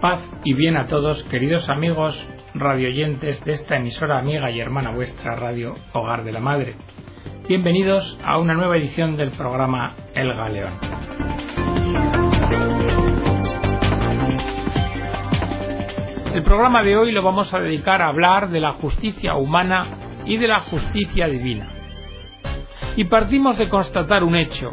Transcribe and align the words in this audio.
Paz 0.00 0.22
y 0.44 0.54
bien 0.54 0.78
a 0.78 0.86
todos, 0.86 1.22
queridos 1.24 1.68
amigos 1.68 2.16
radioyentes 2.54 3.44
de 3.44 3.52
esta 3.52 3.76
emisora 3.76 4.18
amiga 4.18 4.50
y 4.50 4.58
hermana 4.58 4.92
vuestra 4.92 5.36
Radio 5.36 5.74
Hogar 5.92 6.24
de 6.24 6.32
la 6.32 6.40
Madre. 6.40 6.76
Bienvenidos 7.46 8.18
a 8.24 8.38
una 8.38 8.54
nueva 8.54 8.78
edición 8.78 9.18
del 9.18 9.30
programa 9.32 9.96
El 10.14 10.32
Galeón. 10.32 10.72
El 16.32 16.42
programa 16.44 16.82
de 16.82 16.96
hoy 16.96 17.12
lo 17.12 17.22
vamos 17.22 17.52
a 17.52 17.60
dedicar 17.60 18.00
a 18.00 18.08
hablar 18.08 18.48
de 18.48 18.60
la 18.60 18.72
justicia 18.72 19.34
humana 19.34 19.86
y 20.24 20.38
de 20.38 20.48
la 20.48 20.60
justicia 20.60 21.28
divina. 21.28 21.74
Y 22.96 23.04
partimos 23.04 23.58
de 23.58 23.68
constatar 23.68 24.24
un 24.24 24.34
hecho, 24.34 24.72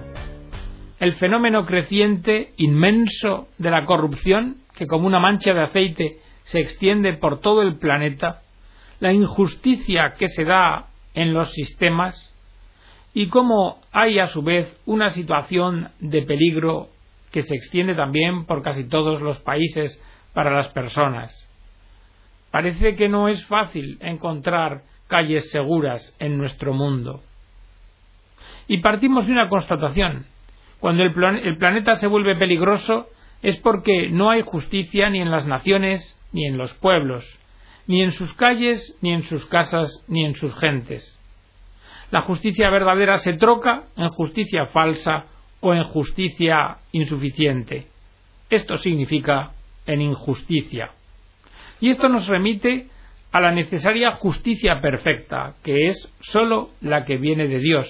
el 1.02 1.16
fenómeno 1.16 1.66
creciente, 1.66 2.54
inmenso, 2.56 3.50
de 3.58 3.72
la 3.72 3.84
corrupción 3.84 4.62
que 4.78 4.88
como 4.88 5.08
una 5.08 5.20
mancha 5.20 5.54
de 5.54 5.64
aceite 5.64 6.20
se 6.44 6.60
extiende 6.60 7.14
por 7.14 7.42
todo 7.42 7.62
el 7.62 7.78
planeta, 7.78 8.42
la 9.00 9.12
injusticia 9.12 10.14
que 10.18 10.28
se 10.28 10.46
da 10.46 10.88
en 11.14 11.34
los 11.34 11.52
sistemas 11.52 12.34
y 13.14 13.28
cómo 13.28 13.82
hay 13.92 14.20
a 14.20 14.28
su 14.28 14.44
vez 14.44 14.80
una 14.86 15.10
situación 15.10 15.90
de 16.00 16.22
peligro 16.22 16.90
que 17.32 17.44
se 17.44 17.56
extiende 17.56 17.96
también 17.96 18.46
por 18.46 18.62
casi 18.62 18.88
todos 18.88 19.22
los 19.22 19.40
países 19.40 20.02
para 20.34 20.52
las 20.52 20.70
personas. 20.70 21.44
Parece 22.52 22.96
que 22.96 23.10
no 23.10 23.28
es 23.28 23.46
fácil 23.48 23.98
encontrar 24.02 24.84
calles 25.08 25.50
seguras 25.52 26.16
en 26.20 26.38
nuestro 26.38 26.74
mundo. 26.74 27.22
Y 28.68 28.78
partimos 28.78 29.26
de 29.26 29.32
una 29.32 29.50
constatación. 29.50 30.26
Cuando 30.80 31.04
el, 31.04 31.14
planeta 31.14 31.96
se 31.96 32.08
vuelve 32.08 32.36
peligroso, 32.36 33.08
es 33.42 33.58
porque 33.58 34.10
no 34.10 34.30
hay 34.30 34.42
justicia 34.42 35.10
ni 35.10 35.20
en 35.20 35.32
las 35.32 35.46
naciones 35.46 36.18
ni 36.32 36.46
en 36.46 36.58
los 36.58 36.74
pueblos, 36.76 37.26
ni 37.88 38.02
en 38.02 38.12
sus 38.12 38.34
calles, 38.34 38.96
ni 39.02 39.14
en 39.14 39.24
sus 39.24 39.46
casas, 39.46 40.04
ni 40.08 40.26
en 40.26 40.36
sus 40.36 40.54
gentes. 40.56 41.18
La 42.12 42.22
justicia 42.22 42.70
verdadera 42.70 43.18
se 43.18 43.34
troca 43.34 43.84
en 43.96 44.10
justicia 44.10 44.68
falsa 44.68 45.26
o 45.60 45.74
en 45.74 45.84
justicia 45.84 46.78
insuficiente. 46.92 47.88
Esto 48.50 48.78
significa 48.78 49.52
en 49.86 50.02
injusticia. 50.02 50.92
Y 51.80 51.90
esto 51.90 52.10
nos 52.10 52.28
remite 52.28 52.88
a 53.32 53.42
la 53.42 53.52
necesaria 53.52 54.12
justicia 54.14 54.80
perfecta, 54.82 55.56
que 55.64 55.88
es 55.88 56.14
sólo 56.22 56.72
la 56.82 57.04
que 57.04 57.18
viene 57.18 57.48
de 57.48 57.60
Dios, 57.60 57.88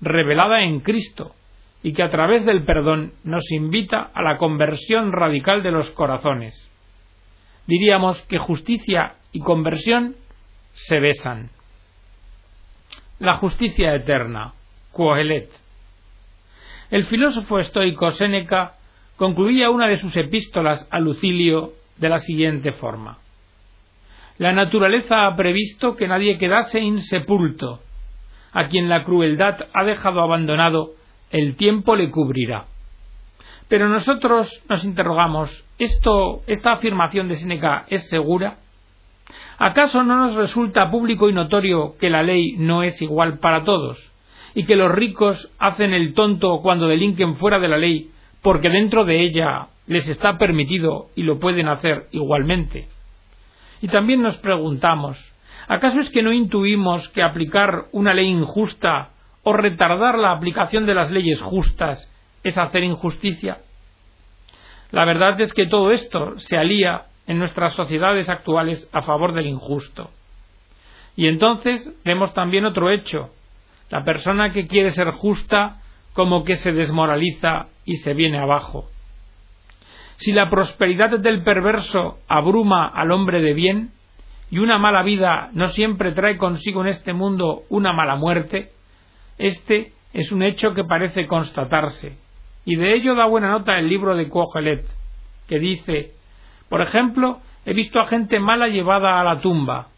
revelada 0.00 0.62
en 0.62 0.80
Cristo, 0.80 1.34
y 1.84 1.92
que 1.92 2.02
a 2.02 2.10
través 2.10 2.46
del 2.46 2.64
perdón 2.64 3.12
nos 3.24 3.44
invita 3.52 4.10
a 4.14 4.22
la 4.22 4.38
conversión 4.38 5.12
radical 5.12 5.62
de 5.62 5.70
los 5.70 5.90
corazones. 5.90 6.70
Diríamos 7.66 8.22
que 8.22 8.38
justicia 8.38 9.16
y 9.32 9.40
conversión 9.40 10.16
se 10.72 10.98
besan. 10.98 11.50
La 13.18 13.36
justicia 13.36 13.94
eterna, 13.94 14.54
Coelet. 14.92 15.50
El 16.90 17.04
filósofo 17.04 17.58
estoico 17.58 18.10
Séneca 18.12 18.76
concluía 19.16 19.68
una 19.68 19.86
de 19.86 19.98
sus 19.98 20.16
epístolas 20.16 20.88
a 20.90 20.98
Lucilio 21.00 21.74
de 21.98 22.08
la 22.08 22.18
siguiente 22.18 22.72
forma. 22.72 23.18
La 24.38 24.54
naturaleza 24.54 25.26
ha 25.26 25.36
previsto 25.36 25.96
que 25.96 26.08
nadie 26.08 26.38
quedase 26.38 26.80
insepulto, 26.80 27.80
a 28.52 28.68
quien 28.68 28.88
la 28.88 29.04
crueldad 29.04 29.66
ha 29.74 29.84
dejado 29.84 30.22
abandonado 30.22 30.94
el 31.34 31.56
tiempo 31.56 31.96
le 31.96 32.12
cubrirá. 32.12 32.66
Pero 33.68 33.88
nosotros 33.88 34.48
nos 34.68 34.84
interrogamos, 34.84 35.50
¿esto, 35.80 36.42
esta 36.46 36.74
afirmación 36.74 37.28
de 37.28 37.34
Seneca 37.34 37.86
es 37.88 38.08
segura? 38.08 38.58
¿Acaso 39.58 40.04
no 40.04 40.14
nos 40.14 40.36
resulta 40.36 40.92
público 40.92 41.28
y 41.28 41.32
notorio 41.32 41.96
que 41.98 42.08
la 42.08 42.22
ley 42.22 42.54
no 42.58 42.84
es 42.84 43.02
igual 43.02 43.40
para 43.40 43.64
todos 43.64 43.98
y 44.54 44.64
que 44.64 44.76
los 44.76 44.92
ricos 44.92 45.50
hacen 45.58 45.92
el 45.92 46.14
tonto 46.14 46.60
cuando 46.62 46.86
delinquen 46.86 47.34
fuera 47.34 47.58
de 47.58 47.68
la 47.68 47.78
ley 47.78 48.12
porque 48.40 48.70
dentro 48.70 49.04
de 49.04 49.22
ella 49.22 49.66
les 49.88 50.06
está 50.06 50.38
permitido 50.38 51.08
y 51.16 51.24
lo 51.24 51.40
pueden 51.40 51.66
hacer 51.66 52.06
igualmente? 52.12 52.86
Y 53.82 53.88
también 53.88 54.22
nos 54.22 54.36
preguntamos, 54.36 55.18
¿acaso 55.66 55.98
es 55.98 56.10
que 56.10 56.22
no 56.22 56.32
intuimos 56.32 57.08
que 57.08 57.24
aplicar 57.24 57.86
una 57.90 58.14
ley 58.14 58.28
injusta 58.28 59.10
o 59.44 59.52
retardar 59.52 60.18
la 60.18 60.32
aplicación 60.32 60.86
de 60.86 60.94
las 60.94 61.10
leyes 61.10 61.40
justas 61.40 62.10
es 62.42 62.58
hacer 62.58 62.82
injusticia? 62.82 63.58
La 64.90 65.04
verdad 65.04 65.40
es 65.40 65.52
que 65.52 65.66
todo 65.66 65.90
esto 65.90 66.38
se 66.38 66.56
alía 66.56 67.06
en 67.26 67.38
nuestras 67.38 67.74
sociedades 67.74 68.28
actuales 68.28 68.88
a 68.92 69.02
favor 69.02 69.32
del 69.32 69.46
injusto. 69.46 70.10
Y 71.16 71.28
entonces 71.28 71.88
vemos 72.04 72.34
también 72.34 72.64
otro 72.64 72.90
hecho. 72.90 73.30
La 73.90 74.04
persona 74.04 74.50
que 74.50 74.66
quiere 74.66 74.90
ser 74.90 75.10
justa 75.10 75.80
como 76.12 76.44
que 76.44 76.56
se 76.56 76.72
desmoraliza 76.72 77.66
y 77.84 77.96
se 77.96 78.14
viene 78.14 78.38
abajo. 78.38 78.88
Si 80.16 80.32
la 80.32 80.48
prosperidad 80.48 81.18
del 81.18 81.42
perverso 81.42 82.18
abruma 82.28 82.86
al 82.86 83.10
hombre 83.10 83.40
de 83.40 83.52
bien, 83.52 83.90
y 84.50 84.58
una 84.58 84.78
mala 84.78 85.02
vida 85.02 85.50
no 85.52 85.68
siempre 85.70 86.12
trae 86.12 86.36
consigo 86.36 86.82
en 86.82 86.88
este 86.88 87.12
mundo 87.12 87.62
una 87.68 87.92
mala 87.92 88.14
muerte, 88.14 88.70
este 89.38 89.92
es 90.12 90.30
un 90.30 90.42
hecho 90.42 90.74
que 90.74 90.84
parece 90.84 91.26
constatarse, 91.26 92.16
y 92.64 92.76
de 92.76 92.94
ello 92.94 93.14
da 93.14 93.26
buena 93.26 93.50
nota 93.50 93.78
el 93.78 93.88
libro 93.88 94.14
de 94.14 94.28
Cogelet, 94.28 94.86
que 95.48 95.58
dice 95.58 96.12
Por 96.68 96.80
ejemplo, 96.80 97.40
he 97.66 97.74
visto 97.74 98.00
a 98.00 98.06
gente 98.06 98.38
mala 98.38 98.68
llevada 98.68 99.20
a 99.20 99.24
la 99.24 99.40
tumba. 99.40 99.88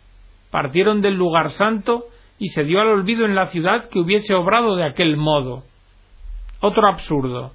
Partieron 0.50 1.02
del 1.02 1.14
lugar 1.14 1.50
santo 1.50 2.06
y 2.38 2.48
se 2.48 2.64
dio 2.64 2.80
al 2.80 2.88
olvido 2.88 3.24
en 3.24 3.34
la 3.34 3.48
ciudad 3.48 3.88
que 3.88 3.98
hubiese 3.98 4.34
obrado 4.34 4.74
de 4.76 4.84
aquel 4.84 5.16
modo. 5.16 5.64
Otro 6.60 6.88
absurdo. 6.88 7.52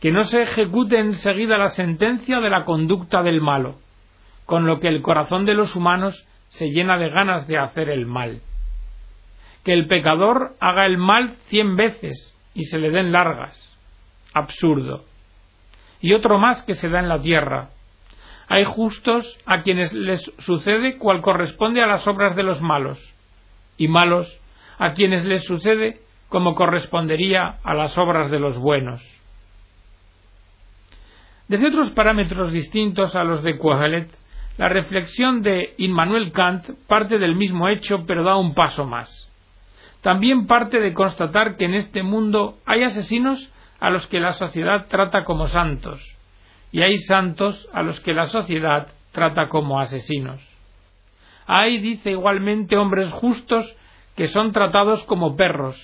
Que 0.00 0.12
no 0.12 0.24
se 0.24 0.42
ejecute 0.42 0.98
enseguida 0.98 1.58
la 1.58 1.68
sentencia 1.68 2.40
de 2.40 2.50
la 2.50 2.64
conducta 2.64 3.22
del 3.22 3.40
malo, 3.40 3.76
con 4.46 4.66
lo 4.66 4.78
que 4.80 4.88
el 4.88 5.02
corazón 5.02 5.44
de 5.44 5.54
los 5.54 5.74
humanos 5.74 6.26
se 6.48 6.70
llena 6.70 6.98
de 6.98 7.10
ganas 7.10 7.46
de 7.46 7.58
hacer 7.58 7.88
el 7.88 8.06
mal 8.06 8.40
que 9.64 9.72
el 9.72 9.86
pecador 9.86 10.56
haga 10.60 10.86
el 10.86 10.98
mal 10.98 11.36
cien 11.48 11.76
veces 11.76 12.36
y 12.54 12.64
se 12.64 12.78
le 12.78 12.90
den 12.90 13.12
largas. 13.12 13.56
Absurdo. 14.34 15.04
Y 16.00 16.12
otro 16.12 16.38
más 16.38 16.62
que 16.62 16.74
se 16.74 16.88
da 16.88 17.00
en 17.00 17.08
la 17.08 17.20
tierra. 17.20 17.70
Hay 18.48 18.64
justos 18.64 19.38
a 19.46 19.60
quienes 19.60 19.92
les 19.92 20.22
sucede 20.38 20.96
cual 20.96 21.20
corresponde 21.20 21.82
a 21.82 21.86
las 21.86 22.06
obras 22.06 22.34
de 22.34 22.42
los 22.42 22.62
malos, 22.62 22.98
y 23.76 23.88
malos 23.88 24.40
a 24.78 24.94
quienes 24.94 25.24
les 25.24 25.44
sucede 25.44 26.00
como 26.28 26.54
correspondería 26.54 27.58
a 27.62 27.74
las 27.74 27.98
obras 27.98 28.30
de 28.30 28.38
los 28.38 28.58
buenos. 28.58 29.02
Desde 31.48 31.68
otros 31.68 31.90
parámetros 31.90 32.52
distintos 32.52 33.14
a 33.14 33.24
los 33.24 33.42
de 33.42 33.58
Quahelet, 33.58 34.10
la 34.56 34.68
reflexión 34.68 35.42
de 35.42 35.74
Immanuel 35.78 36.32
Kant 36.32 36.70
parte 36.86 37.18
del 37.18 37.36
mismo 37.36 37.68
hecho 37.68 38.04
pero 38.06 38.24
da 38.24 38.36
un 38.36 38.54
paso 38.54 38.84
más 38.84 39.27
también 40.00 40.46
parte 40.46 40.80
de 40.80 40.94
constatar 40.94 41.56
que 41.56 41.64
en 41.64 41.74
este 41.74 42.02
mundo 42.02 42.58
hay 42.66 42.84
asesinos 42.84 43.50
a 43.80 43.90
los 43.90 44.06
que 44.06 44.20
la 44.20 44.32
sociedad 44.32 44.86
trata 44.88 45.24
como 45.24 45.46
santos 45.46 46.00
y 46.70 46.82
hay 46.82 46.98
santos 46.98 47.68
a 47.72 47.82
los 47.82 48.00
que 48.00 48.12
la 48.12 48.26
sociedad 48.26 48.88
trata 49.12 49.48
como 49.48 49.80
asesinos. 49.80 50.40
Hay, 51.46 51.78
dice 51.78 52.10
igualmente, 52.10 52.76
hombres 52.76 53.10
justos 53.10 53.74
que 54.16 54.28
son 54.28 54.52
tratados 54.52 55.04
como 55.04 55.36
perros 55.36 55.76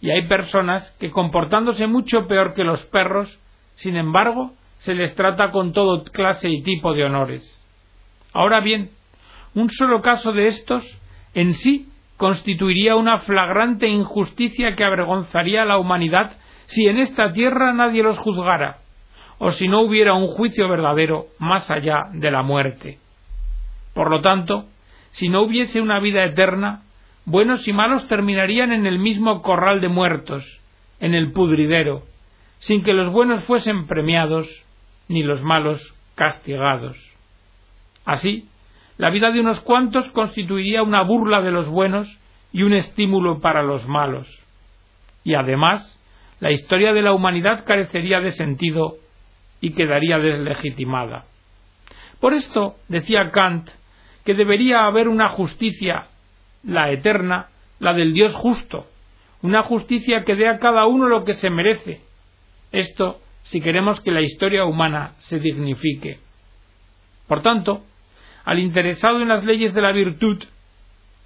y 0.00 0.10
hay 0.10 0.26
personas 0.28 0.90
que 0.98 1.10
comportándose 1.10 1.86
mucho 1.86 2.26
peor 2.26 2.54
que 2.54 2.64
los 2.64 2.84
perros, 2.86 3.38
sin 3.74 3.96
embargo, 3.96 4.52
se 4.78 4.94
les 4.94 5.14
trata 5.14 5.50
con 5.50 5.72
todo 5.72 6.04
clase 6.04 6.48
y 6.48 6.62
tipo 6.62 6.94
de 6.94 7.04
honores. 7.04 7.64
Ahora 8.32 8.60
bien, 8.60 8.90
un 9.54 9.70
solo 9.70 10.00
caso 10.00 10.32
de 10.32 10.46
estos 10.46 10.84
en 11.34 11.54
sí 11.54 11.87
constituiría 12.18 12.96
una 12.96 13.20
flagrante 13.20 13.88
injusticia 13.88 14.74
que 14.76 14.84
avergonzaría 14.84 15.62
a 15.62 15.66
la 15.66 15.78
humanidad 15.78 16.32
si 16.66 16.86
en 16.86 16.98
esta 16.98 17.32
tierra 17.32 17.72
nadie 17.72 18.02
los 18.02 18.18
juzgara, 18.18 18.78
o 19.38 19.52
si 19.52 19.68
no 19.68 19.80
hubiera 19.80 20.14
un 20.14 20.26
juicio 20.26 20.68
verdadero 20.68 21.28
más 21.38 21.70
allá 21.70 22.08
de 22.12 22.30
la 22.30 22.42
muerte. 22.42 22.98
Por 23.94 24.10
lo 24.10 24.20
tanto, 24.20 24.66
si 25.12 25.28
no 25.28 25.42
hubiese 25.42 25.80
una 25.80 26.00
vida 26.00 26.24
eterna, 26.24 26.82
buenos 27.24 27.66
y 27.68 27.72
malos 27.72 28.08
terminarían 28.08 28.72
en 28.72 28.86
el 28.86 28.98
mismo 28.98 29.40
corral 29.40 29.80
de 29.80 29.88
muertos, 29.88 30.44
en 30.98 31.14
el 31.14 31.30
pudridero, 31.30 32.02
sin 32.58 32.82
que 32.82 32.94
los 32.94 33.12
buenos 33.12 33.44
fuesen 33.44 33.86
premiados 33.86 34.48
ni 35.06 35.22
los 35.22 35.40
malos 35.42 35.94
castigados. 36.16 36.98
Así, 38.04 38.48
la 38.98 39.10
vida 39.10 39.30
de 39.30 39.40
unos 39.40 39.60
cuantos 39.60 40.10
constituiría 40.10 40.82
una 40.82 41.02
burla 41.02 41.40
de 41.40 41.52
los 41.52 41.68
buenos 41.68 42.18
y 42.52 42.62
un 42.64 42.72
estímulo 42.72 43.40
para 43.40 43.62
los 43.62 43.86
malos. 43.86 44.28
Y 45.22 45.34
además, 45.34 45.98
la 46.40 46.50
historia 46.50 46.92
de 46.92 47.02
la 47.02 47.12
humanidad 47.12 47.64
carecería 47.64 48.20
de 48.20 48.32
sentido 48.32 48.96
y 49.60 49.70
quedaría 49.70 50.18
deslegitimada. 50.18 51.24
Por 52.20 52.34
esto 52.34 52.76
decía 52.88 53.30
Kant 53.30 53.70
que 54.24 54.34
debería 54.34 54.84
haber 54.84 55.08
una 55.08 55.30
justicia, 55.30 56.08
la 56.64 56.90
eterna, 56.90 57.48
la 57.78 57.94
del 57.94 58.12
Dios 58.12 58.34
justo, 58.34 58.86
una 59.42 59.62
justicia 59.62 60.24
que 60.24 60.34
dé 60.34 60.48
a 60.48 60.58
cada 60.58 60.86
uno 60.86 61.06
lo 61.08 61.24
que 61.24 61.34
se 61.34 61.50
merece. 61.50 62.00
Esto 62.72 63.20
si 63.44 63.60
queremos 63.60 64.00
que 64.00 64.10
la 64.10 64.20
historia 64.20 64.64
humana 64.64 65.14
se 65.18 65.38
dignifique. 65.38 66.18
Por 67.26 67.42
tanto, 67.42 67.84
al 68.48 68.60
interesado 68.60 69.20
en 69.20 69.28
las 69.28 69.44
leyes 69.44 69.74
de 69.74 69.82
la 69.82 69.92
virtud, 69.92 70.42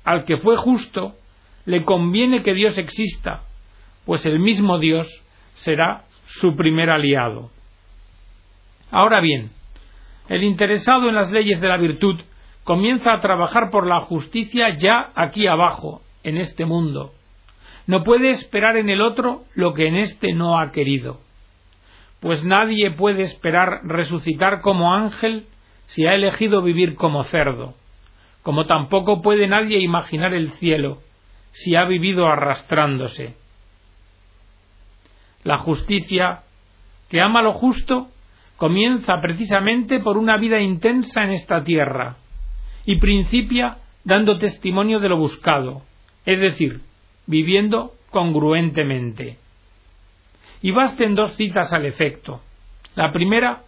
al 0.02 0.24
que 0.24 0.38
fue 0.38 0.56
justo, 0.56 1.14
le 1.66 1.84
conviene 1.84 2.42
que 2.42 2.52
Dios 2.52 2.76
exista, 2.76 3.44
pues 4.04 4.26
el 4.26 4.40
mismo 4.40 4.80
Dios 4.80 5.06
será 5.54 6.02
su 6.26 6.56
primer 6.56 6.90
aliado. 6.90 7.52
Ahora 8.90 9.20
bien, 9.20 9.52
el 10.28 10.42
interesado 10.42 11.08
en 11.08 11.14
las 11.14 11.30
leyes 11.30 11.60
de 11.60 11.69
la 11.69 11.76
virtud 11.76 12.20
comienza 12.64 13.12
a 13.12 13.20
trabajar 13.20 13.70
por 13.70 13.86
la 13.86 14.00
justicia 14.00 14.76
ya 14.76 15.12
aquí 15.14 15.46
abajo, 15.46 16.02
en 16.25 16.38
este 16.38 16.64
mundo. 16.64 17.12
No 17.86 18.02
puede 18.02 18.30
esperar 18.30 18.76
en 18.76 18.90
el 18.90 19.00
otro 19.00 19.44
lo 19.54 19.75
que 19.75 19.86
en 19.86 19.94
éste 19.94 20.32
no 20.32 20.58
ha 20.58 20.72
querido. 20.72 21.20
Pues 22.18 22.44
nadie 22.44 22.90
puede 22.90 23.22
esperar 23.22 23.82
resucitar 23.84 24.60
como 24.60 24.92
ángel 24.92 25.46
si 25.87 26.06
ha 26.06 26.14
elegido 26.14 26.62
vivir 26.62 26.94
como 26.94 27.25
cerdo, 27.25 27.75
como 28.43 28.67
tampoco 28.67 29.23
puede 29.23 29.46
nadie 29.46 29.79
imaginar 29.81 30.34
el 30.34 30.52
cielo 30.52 30.99
si 31.52 31.76
ha 31.76 31.84
vivido 31.84 32.26
arrastrándose. 32.26 33.34
La 35.44 35.58
justicia, 35.58 36.43
que 37.08 37.20
ama 37.20 37.43
lo 37.43 37.52
justo, 37.55 38.08
comienza 38.56 39.20
precisamente 39.20 40.00
por 40.00 40.17
una 40.17 40.37
vida 40.37 40.61
intensa 40.61 41.25
en 41.25 41.32
esta 41.32 41.62
tierra 41.64 42.17
y 42.85 42.99
principia 42.99 43.78
dando 44.05 44.38
testimonio 44.38 44.99
de 45.00 45.08
lo 45.08 45.17
buscado, 45.17 45.82
es 46.25 46.40
decir, 46.40 46.81
viviendo 47.26 47.93
congruentemente. 48.11 49.38
Y 50.61 50.70
basten 50.70 51.14
dos 51.14 51.35
citas 51.37 51.73
al 51.73 51.87
efecto. 51.87 52.40
La 52.94 53.12
primera, 53.12 53.62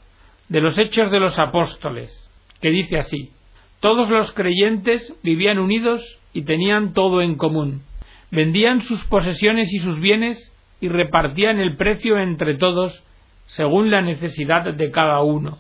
de 0.48 0.60
los 0.60 0.76
Hechos 0.78 1.10
de 1.10 1.20
los 1.20 1.38
Apóstoles, 1.38 2.28
que 2.60 2.70
dice 2.70 2.98
así, 2.98 3.32
todos 3.80 4.08
los 4.08 4.32
creyentes 4.32 5.14
vivían 5.22 5.58
unidos 5.58 6.02
y 6.32 6.42
tenían 6.42 6.92
todo 6.94 7.22
en 7.22 7.36
común. 7.36 7.82
Vendían 8.30 8.80
sus 8.80 9.04
posesiones 9.04 9.72
y 9.72 9.78
sus 9.78 10.00
bienes 10.00 10.52
y 10.80 10.88
repartían 10.88 11.58
el 11.60 11.76
precio 11.76 12.18
entre 12.18 12.54
todos 12.54 13.04
según 13.46 13.90
la 13.90 14.00
necesidad 14.00 14.72
de 14.74 14.90
cada 14.90 15.22
uno. 15.22 15.58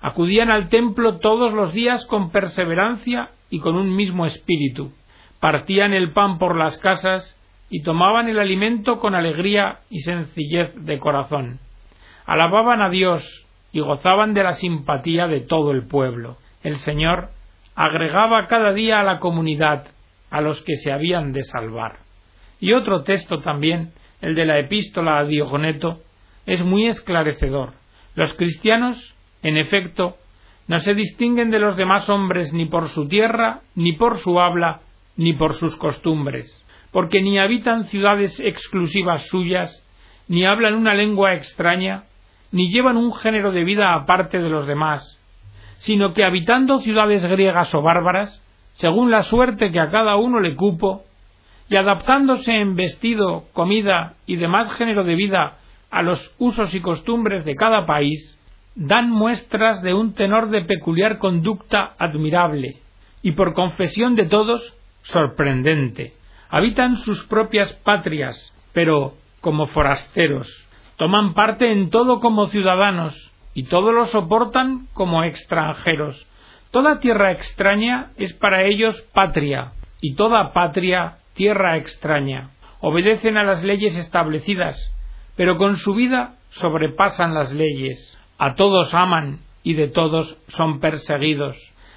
Acudían 0.00 0.50
al 0.50 0.68
templo 0.68 1.18
todos 1.18 1.54
los 1.54 1.72
días 1.72 2.06
con 2.06 2.30
perseverancia 2.30 3.30
y 3.50 3.60
con 3.60 3.76
un 3.76 3.94
mismo 3.94 4.26
espíritu. 4.26 4.92
Partían 5.40 5.92
el 5.94 6.12
pan 6.12 6.38
por 6.38 6.56
las 6.56 6.78
casas 6.78 7.38
y 7.70 7.82
tomaban 7.82 8.28
el 8.28 8.38
alimento 8.38 8.98
con 8.98 9.14
alegría 9.14 9.80
y 9.88 10.00
sencillez 10.00 10.74
de 10.74 10.98
corazón. 10.98 11.58
Alababan 12.26 12.82
a 12.82 12.90
Dios 12.90 13.46
y 13.72 13.80
gozaban 13.80 14.34
de 14.34 14.42
la 14.42 14.54
simpatía 14.54 15.26
de 15.26 15.40
todo 15.40 15.72
el 15.72 15.86
pueblo. 15.86 16.36
El 16.62 16.76
Señor 16.76 17.30
agregaba 17.74 18.46
cada 18.46 18.72
día 18.72 19.00
a 19.00 19.04
la 19.04 19.18
comunidad 19.18 19.86
a 20.30 20.40
los 20.40 20.62
que 20.62 20.76
se 20.76 20.92
habían 20.92 21.32
de 21.32 21.42
salvar. 21.42 21.98
Y 22.60 22.72
otro 22.72 23.02
texto 23.02 23.40
también, 23.40 23.92
el 24.20 24.34
de 24.34 24.46
la 24.46 24.58
epístola 24.58 25.18
a 25.18 25.24
Diogoneto, 25.24 26.00
es 26.46 26.64
muy 26.64 26.86
esclarecedor. 26.86 27.72
Los 28.14 28.34
cristianos, 28.34 29.14
en 29.42 29.56
efecto, 29.56 30.16
no 30.68 30.78
se 30.78 30.94
distinguen 30.94 31.50
de 31.50 31.58
los 31.58 31.76
demás 31.76 32.08
hombres 32.08 32.52
ni 32.52 32.66
por 32.66 32.88
su 32.88 33.08
tierra, 33.08 33.60
ni 33.74 33.92
por 33.94 34.18
su 34.18 34.40
habla, 34.40 34.80
ni 35.16 35.32
por 35.32 35.54
sus 35.54 35.76
costumbres, 35.76 36.64
porque 36.92 37.20
ni 37.20 37.38
habitan 37.38 37.84
ciudades 37.84 38.38
exclusivas 38.40 39.26
suyas, 39.28 39.86
ni 40.28 40.46
hablan 40.46 40.74
una 40.74 40.94
lengua 40.94 41.34
extraña, 41.34 42.04
ni 42.52 42.70
llevan 42.70 42.96
un 42.96 43.14
género 43.14 43.50
de 43.50 43.64
vida 43.64 43.94
aparte 43.94 44.38
de 44.38 44.48
los 44.48 44.66
demás, 44.66 45.18
sino 45.78 46.12
que 46.12 46.24
habitando 46.24 46.78
ciudades 46.78 47.26
griegas 47.26 47.74
o 47.74 47.82
bárbaras, 47.82 48.40
según 48.74 49.10
la 49.10 49.22
suerte 49.22 49.72
que 49.72 49.80
a 49.80 49.90
cada 49.90 50.16
uno 50.16 50.38
le 50.38 50.54
cupo, 50.54 51.04
y 51.68 51.76
adaptándose 51.76 52.52
en 52.52 52.76
vestido, 52.76 53.44
comida 53.52 54.14
y 54.26 54.36
demás 54.36 54.72
género 54.74 55.04
de 55.04 55.14
vida 55.14 55.58
a 55.90 56.02
los 56.02 56.34
usos 56.38 56.74
y 56.74 56.80
costumbres 56.80 57.44
de 57.44 57.56
cada 57.56 57.86
país, 57.86 58.38
dan 58.74 59.10
muestras 59.10 59.82
de 59.82 59.94
un 59.94 60.14
tenor 60.14 60.50
de 60.50 60.62
peculiar 60.62 61.18
conducta 61.18 61.94
admirable, 61.98 62.76
y 63.22 63.32
por 63.32 63.54
confesión 63.54 64.14
de 64.14 64.26
todos, 64.26 64.76
sorprendente. 65.02 66.14
Habitan 66.48 66.96
sus 66.96 67.24
propias 67.24 67.72
patrias, 67.84 68.36
pero 68.72 69.14
como 69.40 69.66
forasteros, 69.68 70.68
toman 70.96 71.34
parte 71.34 71.72
en 71.72 71.90
todo 71.90 72.20
como 72.20 72.46
ciudadanos 72.46 73.32
y 73.54 73.64
todo 73.64 73.92
lo 73.92 74.04
soportan 74.06 74.86
como 74.94 75.24
extranjeros. 75.24 76.26
Toda 76.70 77.00
tierra 77.00 77.32
extraña 77.32 78.12
es 78.16 78.32
para 78.32 78.64
ellos 78.64 79.00
patria 79.12 79.72
y 80.00 80.14
toda 80.14 80.52
patria 80.52 81.18
tierra 81.34 81.76
extraña. 81.76 82.50
Obedecen 82.80 83.36
a 83.36 83.44
las 83.44 83.62
leyes 83.62 83.96
establecidas, 83.96 84.76
pero 85.36 85.56
con 85.58 85.76
su 85.76 85.94
vida 85.94 86.36
sobrepasan 86.50 87.34
las 87.34 87.52
leyes. 87.52 88.18
A 88.38 88.54
todos 88.54 88.94
aman 88.94 89.40
y 89.62 89.74
de 89.74 89.88
todos 89.88 90.38
son 90.48 90.80
perseguidos. 90.80 91.56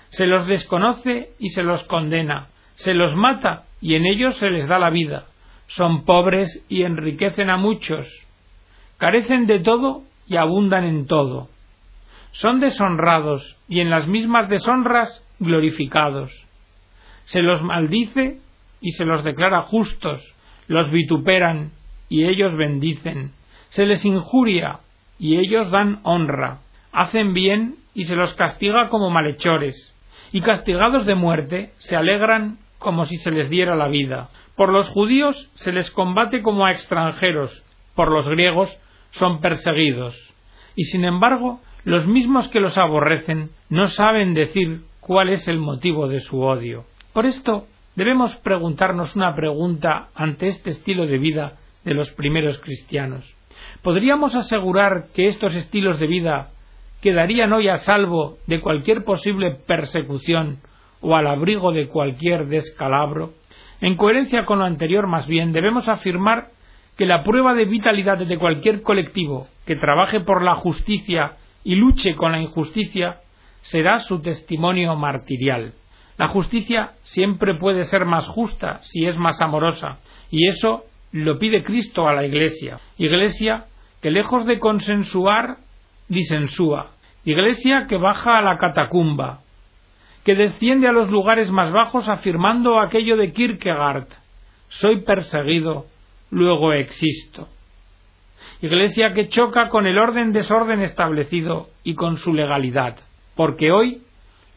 Se 0.10 0.28
los 0.28 0.46
desconoce 0.46 1.32
y 1.40 1.50
se 1.50 1.64
los 1.64 1.84
condena. 1.84 2.50
Se 2.76 2.94
los 2.94 3.16
mata 3.16 3.64
y 3.82 3.96
en 3.96 4.06
ellos 4.06 4.36
se 4.38 4.50
les 4.50 4.68
da 4.68 4.78
la 4.78 4.90
vida. 4.90 5.26
Son 5.68 6.06
pobres 6.06 6.64
y 6.70 6.84
enriquecen 6.84 7.50
a 7.50 7.58
muchos 7.58 8.08
carecen 8.98 9.48
de 9.48 9.60
todo 9.60 10.04
y 10.28 10.38
abundan 10.38 10.84
en 10.84 11.08
todo. 11.08 11.50
Son 12.32 12.60
deshonrados 12.60 13.58
y 13.68 13.80
en 13.80 13.90
las 13.90 14.08
mismas 14.08 14.50
deshonras 14.50 15.24
glorificados. 15.40 16.32
Se 17.26 17.42
los 17.42 17.62
maldice 17.62 18.40
y 18.82 18.92
se 18.92 19.06
los 19.06 19.24
declara 19.24 19.62
justos, 19.62 20.22
los 20.68 20.92
vituperan 20.92 21.72
y 22.10 22.26
ellos 22.26 22.56
bendicen. 22.56 23.32
Se 23.70 23.86
les 23.86 24.06
injuria 24.06 24.80
y 25.18 25.38
ellos 25.38 25.72
dan 25.72 26.00
honra. 26.04 26.60
Hacen 26.92 27.34
bien 27.34 27.76
y 27.94 28.06
se 28.06 28.16
los 28.16 28.34
castiga 28.34 28.90
como 28.90 29.10
malhechores. 29.10 29.94
Y 30.32 30.42
castigados 30.42 31.06
de 31.06 31.16
muerte 31.16 31.74
se 31.78 31.96
alegran 31.96 32.58
como 32.80 33.06
si 33.06 33.18
se 33.18 33.32
les 33.32 33.50
diera 33.50 33.76
la 33.76 33.88
vida. 33.88 34.30
Por 34.56 34.72
los 34.72 34.90
judíos 34.90 35.50
se 35.54 35.72
les 35.72 35.90
combate 35.92 36.42
como 36.42 36.66
a 36.66 36.72
extranjeros, 36.72 37.64
por 37.96 38.12
los 38.12 38.28
griegos 38.30 38.78
son 39.18 39.42
perseguidos. 39.42 40.16
Y 40.76 40.84
sin 40.86 41.06
embargo, 41.06 41.60
los 41.84 42.08
mismos 42.08 42.48
que 42.50 42.60
los 42.60 42.78
aborrecen 42.78 43.50
no 43.70 43.88
saben 43.88 44.34
decir 44.34 44.82
cuál 45.00 45.30
es 45.30 45.48
el 45.48 45.60
motivo 45.60 46.08
de 46.08 46.22
su 46.22 46.42
odio. 46.42 46.86
Por 47.14 47.26
esto, 47.26 47.68
debemos 47.96 48.36
preguntarnos 48.38 49.16
una 49.16 49.36
pregunta 49.36 50.10
ante 50.16 50.48
este 50.48 50.72
estilo 50.72 51.06
de 51.06 51.18
vida 51.18 51.58
de 51.84 51.94
los 51.94 52.12
primeros 52.12 52.60
cristianos. 52.60 53.24
¿Podríamos 53.82 54.36
asegurar 54.36 55.08
que 55.14 55.28
estos 55.28 55.56
estilos 55.56 56.00
de 56.00 56.08
vida 56.08 56.50
quedarían 57.02 57.54
hoy 57.54 57.70
a 57.70 57.78
salvo 57.78 58.38
de 58.48 58.60
cualquier 58.60 59.06
posible 59.06 59.52
persecución 59.52 60.60
o 61.02 61.16
al 61.16 61.28
abrigo 61.28 61.72
de 61.72 61.88
cualquier 61.88 62.48
descalabro? 62.48 63.34
En 63.80 63.96
coherencia 63.96 64.46
con 64.46 64.60
lo 64.60 64.66
anterior, 64.66 65.08
más 65.08 65.28
bien, 65.28 65.54
debemos 65.54 65.88
afirmar 65.88 66.50
que 66.98 67.06
la 67.06 67.24
prueba 67.24 67.54
de 67.54 67.66
vitalidad 67.66 68.18
de 68.18 68.38
cualquier 68.38 68.82
colectivo 68.82 69.48
que 69.66 69.76
trabaje 69.76 70.22
por 70.22 70.44
la 70.44 70.56
justicia 70.56 71.34
y 71.64 71.76
luche 71.76 72.16
con 72.16 72.32
la 72.32 72.40
injusticia 72.40 73.20
será 73.62 74.00
su 74.00 74.22
testimonio 74.22 74.96
martirial. 74.96 75.74
La 76.18 76.30
justicia 76.30 76.94
siempre 77.04 77.56
puede 77.56 77.84
ser 77.84 78.06
más 78.06 78.28
justa 78.28 78.80
si 78.82 79.06
es 79.06 79.18
más 79.18 79.42
amorosa, 79.42 79.98
y 80.30 80.48
eso 80.48 80.86
lo 81.12 81.40
pide 81.40 81.64
Cristo 81.64 82.08
a 82.08 82.14
la 82.14 82.26
Iglesia. 82.26 82.80
Iglesia 82.98 83.66
que 84.02 84.12
lejos 84.12 84.46
de 84.46 84.60
consensuar, 84.60 85.58
disensúa. 86.08 86.92
Iglesia 87.26 87.88
que 87.90 87.98
baja 87.98 88.38
a 88.38 88.42
la 88.42 88.58
catacumba, 88.58 89.40
que 90.24 90.36
desciende 90.36 90.88
a 90.88 90.92
los 90.92 91.10
lugares 91.10 91.50
más 91.50 91.72
bajos 91.72 92.08
afirmando 92.08 92.80
aquello 92.80 93.18
de 93.18 93.34
Kierkegaard, 93.34 94.08
soy 94.70 95.02
perseguido, 95.02 95.88
luego 96.36 96.74
existo. 96.74 97.48
Iglesia 98.62 99.14
que 99.14 99.30
choca 99.30 99.70
con 99.70 99.88
el 99.88 99.98
orden 99.98 100.34
desorden 100.34 100.82
establecido 100.82 101.70
y 101.84 101.96
con 101.96 102.18
su 102.18 102.34
legalidad, 102.34 102.98
porque 103.36 103.72
hoy 103.72 104.02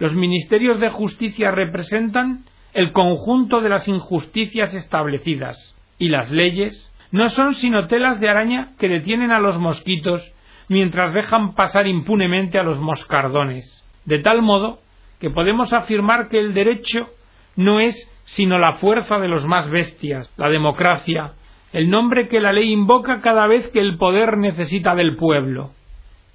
los 0.01 0.13
ministerios 0.13 0.81
de 0.81 0.91
justicia 0.91 1.53
representan 1.53 2.45
el 2.75 2.93
conjunto 2.93 3.61
de 3.61 3.69
las 3.69 3.87
injusticias 3.87 4.75
establecidas, 4.75 5.57
y 5.99 6.09
las 6.09 6.33
leyes 6.33 6.93
no 7.13 7.29
son 7.29 7.55
sino 7.55 7.87
telas 7.87 8.21
de 8.21 8.29
araña 8.29 8.73
que 8.79 8.89
detienen 8.89 9.31
a 9.31 9.39
los 9.39 9.59
mosquitos 9.59 10.33
mientras 10.69 11.15
dejan 11.15 11.55
pasar 11.55 11.87
impunemente 11.87 12.59
a 12.59 12.65
los 12.65 12.79
moscardones. 12.81 13.85
de 14.05 14.19
tal 14.19 14.43
modo 14.43 14.81
que 15.21 15.31
podemos 15.31 15.73
afirmar 15.73 16.29
que 16.29 16.41
el 16.41 16.55
derecho 16.55 17.09
no 17.57 17.79
es 17.79 17.95
sino 18.25 18.59
la 18.59 18.75
fuerza 18.75 19.19
de 19.19 19.29
los 19.29 19.47
más 19.47 19.71
bestias, 19.71 20.33
la 20.37 20.49
democracia, 20.49 21.35
el 21.73 21.91
nombre 21.91 22.29
que 22.29 22.41
la 22.41 22.53
ley 22.53 22.73
invoca 22.73 23.21
cada 23.21 23.47
vez 23.47 23.69
que 23.69 23.81
el 23.81 23.99
poder 23.99 24.39
necesita 24.39 24.95
del 24.95 25.17
pueblo, 25.17 25.73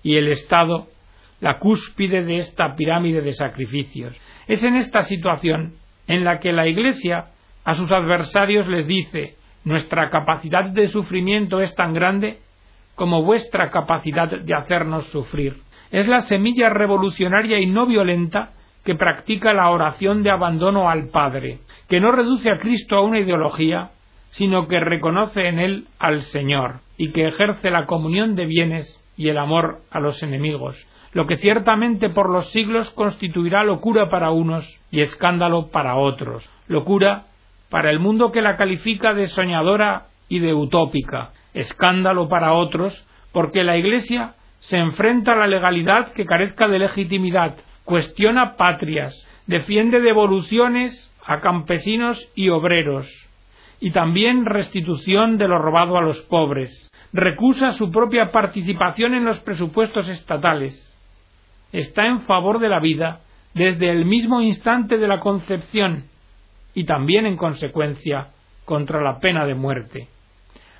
y 0.04 0.18
el 0.18 0.28
Estado, 0.28 0.88
la 1.40 1.58
cúspide 1.58 2.24
de 2.24 2.38
esta 2.38 2.76
pirámide 2.76 3.22
de 3.22 3.34
sacrificios. 3.34 4.16
Es 4.48 4.64
en 4.64 4.76
esta 4.76 5.02
situación 5.02 5.74
en 6.08 6.24
la 6.24 6.40
que 6.40 6.52
la 6.52 6.68
Iglesia 6.68 7.28
a 7.64 7.76
sus 7.76 7.92
adversarios 7.92 8.68
les 8.68 8.86
dice 8.88 9.36
nuestra 9.64 10.10
capacidad 10.10 10.66
de 10.66 10.90
sufrimiento 10.90 11.62
es 11.62 11.74
tan 11.76 11.94
grande 11.94 12.40
como 12.96 13.24
vuestra 13.24 13.70
capacidad 13.70 14.30
de 14.30 14.54
hacernos 14.54 15.08
sufrir. 15.08 15.62
Es 15.92 16.08
la 16.08 16.22
semilla 16.22 16.70
revolucionaria 16.70 17.60
y 17.60 17.66
no 17.66 17.86
violenta 17.86 18.52
que 18.84 18.96
practica 18.96 19.54
la 19.54 19.70
oración 19.70 20.22
de 20.24 20.32
abandono 20.32 20.90
al 20.90 21.08
Padre, 21.08 21.60
que 21.88 22.02
no 22.02 22.12
reduce 22.12 22.52
a 22.52 22.60
Cristo 22.60 22.98
a 22.98 23.02
una 23.02 23.20
ideología, 23.20 23.92
sino 24.34 24.68
que 24.68 24.80
reconoce 24.80 25.48
en 25.48 25.60
él 25.60 25.88
al 26.00 26.24
Señor 26.24 26.80
y 26.98 27.12
que 27.12 27.28
ejerce 27.28 27.70
la 27.70 27.86
comunión 27.86 28.36
de 28.36 28.46
bienes 28.46 29.00
y 29.16 29.30
el 29.30 29.38
amor 29.38 29.82
a 29.92 30.00
los 30.00 30.24
enemigos, 30.24 30.76
lo 31.14 31.28
que 31.28 31.38
ciertamente 31.38 32.10
por 32.10 32.32
los 32.32 32.50
siglos 32.50 32.90
constituirá 32.90 33.64
locura 33.64 34.10
para 34.10 34.32
unos 34.32 34.66
y 34.90 35.02
escándalo 35.02 35.68
para 35.68 35.98
otros, 35.98 36.50
locura 36.68 37.26
para 37.70 37.92
el 37.92 38.00
mundo 38.00 38.32
que 38.32 38.42
la 38.42 38.56
califica 38.56 39.14
de 39.14 39.28
soñadora 39.28 40.08
y 40.30 40.40
de 40.40 40.56
utópica, 40.56 41.30
escándalo 41.54 42.28
para 42.28 42.54
otros, 42.54 43.08
porque 43.32 43.64
la 43.64 43.78
Iglesia 43.78 44.34
se 44.62 44.78
enfrenta 44.78 45.34
a 45.34 45.36
la 45.36 45.48
legalidad 45.48 46.12
que 46.14 46.26
carezca 46.26 46.68
de 46.68 46.80
legitimidad, 46.80 47.56
cuestiona 47.86 48.56
patrias, 48.56 49.28
defiende 49.46 50.02
devoluciones 50.02 51.14
a 51.24 51.40
campesinos 51.40 52.32
y 52.34 52.50
obreros, 52.50 53.08
y 53.84 53.92
también 53.92 54.46
restitución 54.46 55.38
de 55.38 55.46
lo 55.46 55.58
robado 55.58 55.98
a 55.98 56.02
los 56.02 56.22
pobres, 56.22 56.90
recusa 57.12 57.74
su 57.74 57.92
propia 57.92 58.32
participación 58.32 59.14
en 59.14 59.26
los 59.26 59.40
presupuestos 59.40 60.08
estatales, 60.08 60.98
está 61.74 62.06
en 62.06 62.22
favor 62.22 62.60
de 62.60 62.70
la 62.70 62.80
vida 62.80 63.20
desde 63.54 63.90
el 63.90 64.06
mismo 64.06 64.42
instante 64.42 64.98
de 64.98 65.08
la 65.10 65.20
concepción 65.20 66.06
y 66.74 66.86
también 66.86 67.26
en 67.26 67.36
consecuencia 67.36 68.30
contra 68.64 69.02
la 69.02 69.20
pena 69.20 69.46
de 69.46 69.56
muerte. 69.56 70.08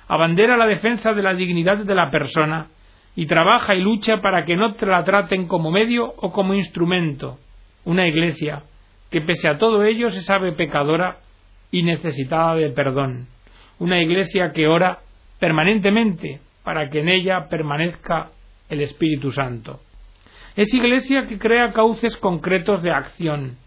Abandera 0.08 0.56
la 0.56 0.66
defensa 0.66 1.12
de 1.12 1.22
la 1.22 1.34
dignidad 1.34 1.84
de 1.84 1.94
la 1.94 2.10
persona 2.10 2.68
y 3.14 3.26
trabaja 3.26 3.74
y 3.74 3.82
lucha 3.82 4.22
para 4.22 4.46
que 4.46 4.56
no 4.56 4.74
la 4.80 5.04
traten 5.04 5.46
como 5.46 5.70
medio 5.70 6.06
o 6.06 6.32
como 6.32 6.54
instrumento. 6.54 7.36
Una 7.84 8.08
iglesia 8.08 8.62
que 9.10 9.20
pese 9.20 9.46
a 9.46 9.58
todo 9.58 9.84
ello 9.84 10.10
se 10.10 10.22
sabe 10.22 10.52
pecadora 10.52 11.18
y 11.70 11.82
necesitada 11.82 12.54
de 12.54 12.70
perdón. 12.70 13.26
Una 13.78 14.00
iglesia 14.00 14.52
que 14.52 14.68
ora 14.68 15.00
permanentemente 15.38 16.40
para 16.62 16.88
que 16.88 17.00
en 17.00 17.08
ella 17.08 17.48
permanezca 17.48 18.30
el 18.68 18.80
Espíritu 18.80 19.30
Santo. 19.30 19.80
Es 20.56 20.72
iglesia 20.72 21.24
que 21.24 21.38
crea 21.38 21.72
cauces 21.72 22.16
concretos 22.16 22.82
de 22.82 22.92
acción, 22.92 23.58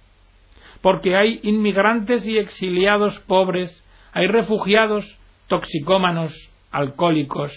porque 0.82 1.16
hay 1.16 1.39
inmigrantes 1.44 2.25
y 2.25 2.38
exiliados 2.38 3.20
pobres, 3.22 3.84
hay 4.13 4.27
refugiados, 4.27 5.06
toxicómanos, 5.48 6.34
alcohólicos, 6.72 7.51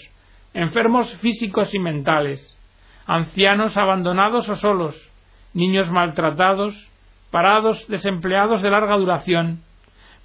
enfermos 0.53 1.15
físicos 1.17 1.73
y 1.73 1.79
mentales, 1.79 2.59
ancianos 3.05 3.77
abandonados 3.77 4.49
o 4.49 4.55
solos, 4.55 4.95
niños 5.53 5.89
maltratados, 5.89 6.75
parados 7.31 7.87
desempleados 7.87 8.61
de 8.61 8.69
larga 8.69 8.97
duración, 8.97 9.61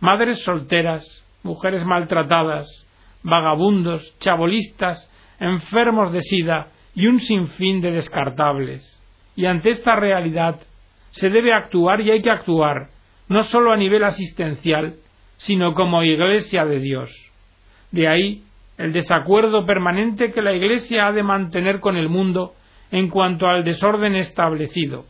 madres 0.00 0.42
solteras, 0.42 1.04
mujeres 1.42 1.84
maltratadas, 1.84 2.66
vagabundos, 3.22 4.16
chabolistas, 4.18 5.10
enfermos 5.40 6.12
de 6.12 6.20
sida 6.20 6.68
y 6.94 7.06
un 7.06 7.20
sinfín 7.20 7.80
de 7.80 7.90
descartables. 7.92 8.82
Y 9.34 9.46
ante 9.46 9.70
esta 9.70 9.96
realidad 9.96 10.60
se 11.10 11.30
debe 11.30 11.52
actuar 11.52 12.00
y 12.00 12.10
hay 12.10 12.22
que 12.22 12.30
actuar, 12.30 12.88
no 13.28 13.42
sólo 13.42 13.72
a 13.72 13.76
nivel 13.76 14.04
asistencial, 14.04 14.96
sino 15.36 15.74
como 15.74 16.02
Iglesia 16.02 16.64
de 16.64 16.78
Dios. 16.78 17.10
De 17.90 18.08
ahí 18.08 18.42
el 18.78 18.92
desacuerdo 18.92 19.64
permanente 19.64 20.32
que 20.32 20.42
la 20.42 20.52
Iglesia 20.52 21.06
ha 21.06 21.12
de 21.12 21.22
mantener 21.22 21.80
con 21.80 21.96
el 21.96 22.08
mundo 22.08 22.54
en 22.90 23.08
cuanto 23.08 23.48
al 23.48 23.64
desorden 23.64 24.14
establecido, 24.14 25.04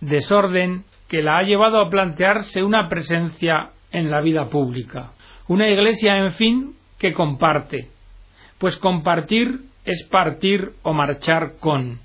desorden 0.00 0.84
que 1.08 1.22
la 1.22 1.38
ha 1.38 1.42
llevado 1.42 1.80
a 1.80 1.90
plantearse 1.90 2.62
una 2.62 2.88
presencia 2.88 3.70
en 3.94 4.10
la 4.10 4.20
vida 4.20 4.46
pública. 4.46 5.12
Una 5.48 5.70
Iglesia, 5.70 6.18
en 6.18 6.34
fin, 6.34 6.76
que 6.98 7.14
comparte, 7.14 7.88
pues 8.58 8.76
compartir 8.76 9.60
es 9.84 10.06
partir 10.10 10.72
o 10.82 10.92
marchar 10.92 11.54
con, 11.60 12.00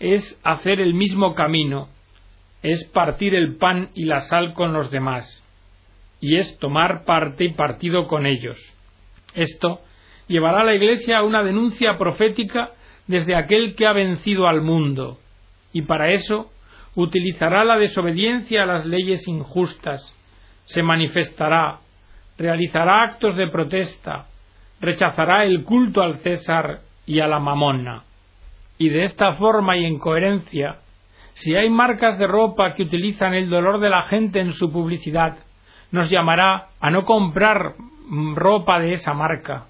es 0.00 0.38
hacer 0.42 0.80
el 0.80 0.94
mismo 0.94 1.34
camino, 1.34 1.88
es 2.62 2.84
partir 2.88 3.34
el 3.34 3.56
pan 3.56 3.90
y 3.94 4.04
la 4.04 4.20
sal 4.20 4.52
con 4.52 4.72
los 4.72 4.90
demás, 4.90 5.42
y 6.20 6.36
es 6.36 6.58
tomar 6.58 7.04
parte 7.04 7.44
y 7.44 7.52
partido 7.52 8.08
con 8.08 8.26
ellos. 8.26 8.56
Esto 9.34 9.80
llevará 10.26 10.62
a 10.62 10.64
la 10.64 10.74
Iglesia 10.74 11.18
a 11.18 11.22
una 11.22 11.44
denuncia 11.44 11.96
profética 11.96 12.72
desde 13.06 13.36
aquel 13.36 13.76
que 13.76 13.86
ha 13.86 13.92
vencido 13.92 14.48
al 14.48 14.62
mundo, 14.62 15.20
y 15.72 15.82
para 15.82 16.10
eso 16.10 16.50
utilizará 16.96 17.64
la 17.64 17.78
desobediencia 17.78 18.64
a 18.64 18.66
las 18.66 18.86
leyes 18.86 19.28
injustas, 19.28 20.14
se 20.68 20.82
manifestará, 20.82 21.78
realizará 22.38 23.02
actos 23.02 23.36
de 23.36 23.48
protesta, 23.48 24.26
rechazará 24.80 25.44
el 25.44 25.64
culto 25.64 26.02
al 26.02 26.18
César 26.18 26.80
y 27.04 27.20
a 27.20 27.26
la 27.26 27.38
mamona. 27.38 28.04
Y 28.78 28.90
de 28.90 29.02
esta 29.02 29.32
forma 29.32 29.76
y 29.76 29.84
en 29.84 29.98
coherencia, 29.98 30.76
si 31.34 31.56
hay 31.56 31.68
marcas 31.68 32.18
de 32.18 32.26
ropa 32.26 32.74
que 32.74 32.84
utilizan 32.84 33.34
el 33.34 33.50
dolor 33.50 33.80
de 33.80 33.90
la 33.90 34.02
gente 34.02 34.40
en 34.40 34.52
su 34.52 34.70
publicidad, 34.70 35.36
nos 35.90 36.10
llamará 36.10 36.68
a 36.80 36.90
no 36.90 37.04
comprar 37.04 37.74
ropa 38.36 38.78
de 38.78 38.92
esa 38.92 39.14
marca, 39.14 39.66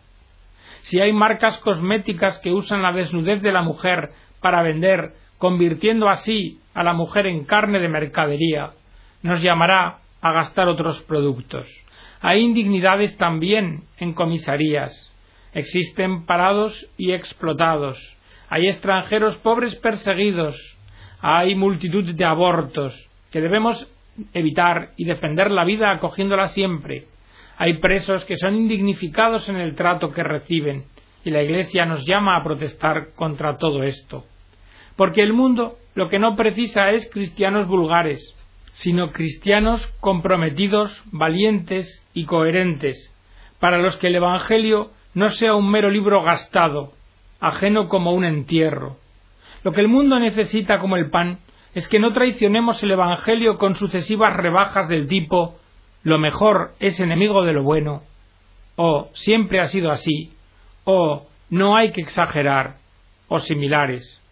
si 0.83 1.01
hay 1.01 1.13
marcas 1.13 1.59
cosméticas 1.59 2.39
que 2.39 2.53
usan 2.53 2.83
la 2.83 2.93
desnudez 2.93 3.43
de 3.43 3.53
la 3.53 3.63
mujer 3.63 4.11
para 4.41 4.63
vender, 4.63 5.13
convirtiendo 5.37 6.09
así 6.09 6.61
a 6.75 6.83
la 6.83 6.93
mujer 6.93 7.27
en 7.27 7.45
carne 7.45 7.79
de 7.79 7.89
mercadería, 7.89 8.71
nos 9.23 9.43
llamará 9.43 9.99
a 10.21 10.33
gastar 10.33 10.69
otros 10.69 11.03
productos. 11.03 11.67
Hay 12.21 12.41
indignidades 12.41 13.17
también 13.17 13.85
en 13.99 14.13
comisarías. 14.13 14.93
Existen 15.53 16.27
parados 16.27 16.89
y 16.97 17.13
explotados. 17.13 17.99
Hay 18.49 18.69
extranjeros 18.69 19.37
pobres 19.39 19.75
perseguidos. 19.77 20.57
Hay 21.21 21.55
multitud 21.55 22.05
de 22.15 22.25
abortos 22.25 22.95
que 23.31 23.41
debemos 23.41 23.91
evitar 24.33 24.91
y 24.97 25.05
defender 25.05 25.51
la 25.51 25.65
vida 25.65 25.93
acogiéndola 25.93 26.49
siempre 26.49 27.07
hay 27.61 27.79
presos 27.79 28.25
que 28.25 28.37
son 28.37 28.55
indignificados 28.55 29.49
en 29.49 29.57
el 29.57 29.75
trato 29.75 30.13
que 30.13 30.23
reciben, 30.23 30.85
y 31.25 31.31
la 31.31 31.43
Iglesia 31.43 31.85
nos 31.85 32.07
llama 32.07 32.37
a 32.37 32.45
protestar 32.45 33.09
contra 33.17 33.59
todo 33.59 33.83
esto. 33.83 34.25
Porque 34.95 35.23
el 35.23 35.33
mundo 35.33 35.77
lo 35.97 36.09
que 36.09 36.21
no 36.21 36.37
precisa 36.37 36.93
es 36.93 37.11
cristianos 37.11 37.67
vulgares, 37.67 38.37
sino 38.79 39.11
cristianos 39.11 39.89
comprometidos, 39.99 41.03
valientes 41.11 42.07
y 42.15 42.27
coherentes, 42.27 43.13
para 43.59 43.79
los 43.79 43.97
que 43.97 44.07
el 44.07 44.15
Evangelio 44.15 44.93
no 45.15 45.31
sea 45.31 45.57
un 45.57 45.69
mero 45.69 45.91
libro 45.91 46.23
gastado, 46.23 46.93
ajeno 47.41 47.89
como 47.89 48.13
un 48.13 48.25
entierro. 48.25 48.97
Lo 49.65 49.73
que 49.73 49.81
el 49.81 49.89
mundo 49.89 50.21
necesita 50.21 50.79
como 50.79 50.97
el 50.97 51.11
pan 51.11 51.41
es 51.75 51.89
que 51.89 51.99
no 51.99 52.13
traicionemos 52.13 52.81
el 52.85 52.93
Evangelio 52.93 53.59
con 53.59 53.75
sucesivas 53.75 54.37
rebajas 54.37 54.89
del 54.89 55.09
tipo 55.09 55.57
lo 56.05 56.19
mejor 56.19 56.75
es 56.79 57.01
enemigo 57.01 57.45
de 57.45 57.55
lo 57.55 57.65
bueno, 57.65 58.03
o 58.77 59.11
siempre 59.13 59.59
ha 59.59 59.67
sido 59.67 59.91
así, 59.91 60.33
o 60.85 61.27
no 61.51 61.77
hay 61.77 61.91
que 61.91 62.01
exagerar, 62.01 62.77
o 63.27 63.41
similares. 63.41 64.23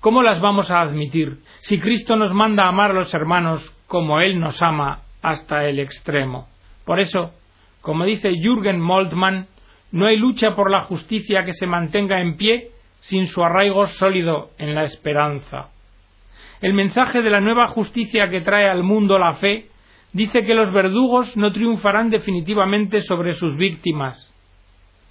¿Cómo 0.00 0.22
las 0.22 0.40
vamos 0.40 0.70
a 0.70 0.80
admitir 0.80 1.40
si 1.60 1.78
Cristo 1.78 2.16
nos 2.16 2.32
manda 2.32 2.64
a 2.64 2.68
amar 2.68 2.92
a 2.92 2.94
los 2.94 3.12
hermanos 3.12 3.76
como 3.90 4.20
Él 4.20 4.38
nos 4.38 4.62
ama 4.62 5.00
hasta 5.20 5.64
el 5.64 5.80
extremo? 5.80 6.46
Por 6.84 7.00
eso, 7.00 7.32
como 7.80 8.04
dice 8.04 8.32
Jürgen 8.40 8.80
Moltmann, 8.80 9.48
no 9.90 10.06
hay 10.06 10.16
lucha 10.16 10.54
por 10.54 10.70
la 10.70 10.82
justicia 10.82 11.44
que 11.44 11.52
se 11.52 11.66
mantenga 11.66 12.20
en 12.20 12.36
pie 12.36 12.70
sin 13.00 13.26
su 13.26 13.42
arraigo 13.42 13.86
sólido 13.86 14.50
en 14.58 14.76
la 14.76 14.84
esperanza. 14.84 15.70
El 16.60 16.72
mensaje 16.72 17.20
de 17.20 17.30
la 17.30 17.40
nueva 17.40 17.66
justicia 17.66 18.30
que 18.30 18.42
trae 18.42 18.68
al 18.68 18.84
mundo 18.84 19.18
la 19.18 19.34
fe 19.34 19.66
dice 20.12 20.44
que 20.44 20.54
los 20.54 20.72
verdugos 20.72 21.36
no 21.36 21.50
triunfarán 21.50 22.10
definitivamente 22.10 23.00
sobre 23.00 23.32
sus 23.32 23.56
víctimas. 23.56 24.32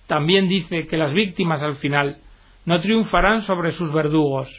También 0.08 0.48
dice 0.48 0.88
que 0.88 0.96
las 0.96 1.14
víctimas 1.14 1.62
al 1.64 1.76
final 1.76 2.20
no 2.66 2.80
triunfarán 2.80 3.42
sobre 3.42 3.74
sus 3.74 3.92
verdugos, 3.92 4.50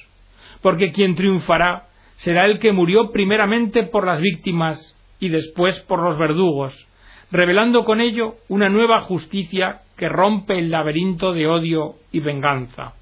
porque 0.61 0.93
quien 0.93 1.15
triunfará 1.15 1.87
será 2.21 2.45
el 2.45 2.59
que 2.59 2.73
murió 2.73 3.13
primeramente 3.13 3.85
por 3.85 4.07
las 4.07 4.21
víctimas 4.21 4.95
y 5.21 5.31
después 5.31 5.81
por 5.81 6.03
los 6.03 6.19
verdugos, 6.19 6.75
revelando 7.31 7.85
con 7.85 8.03
ello 8.03 8.35
una 8.49 8.69
nueva 8.69 9.03
justicia 9.03 9.81
que 9.97 10.09
rompe 10.09 10.59
el 10.59 10.71
laberinto 10.71 11.33
de 11.33 11.47
odio 11.47 11.95
y 12.13 12.21
venganza. 12.21 12.93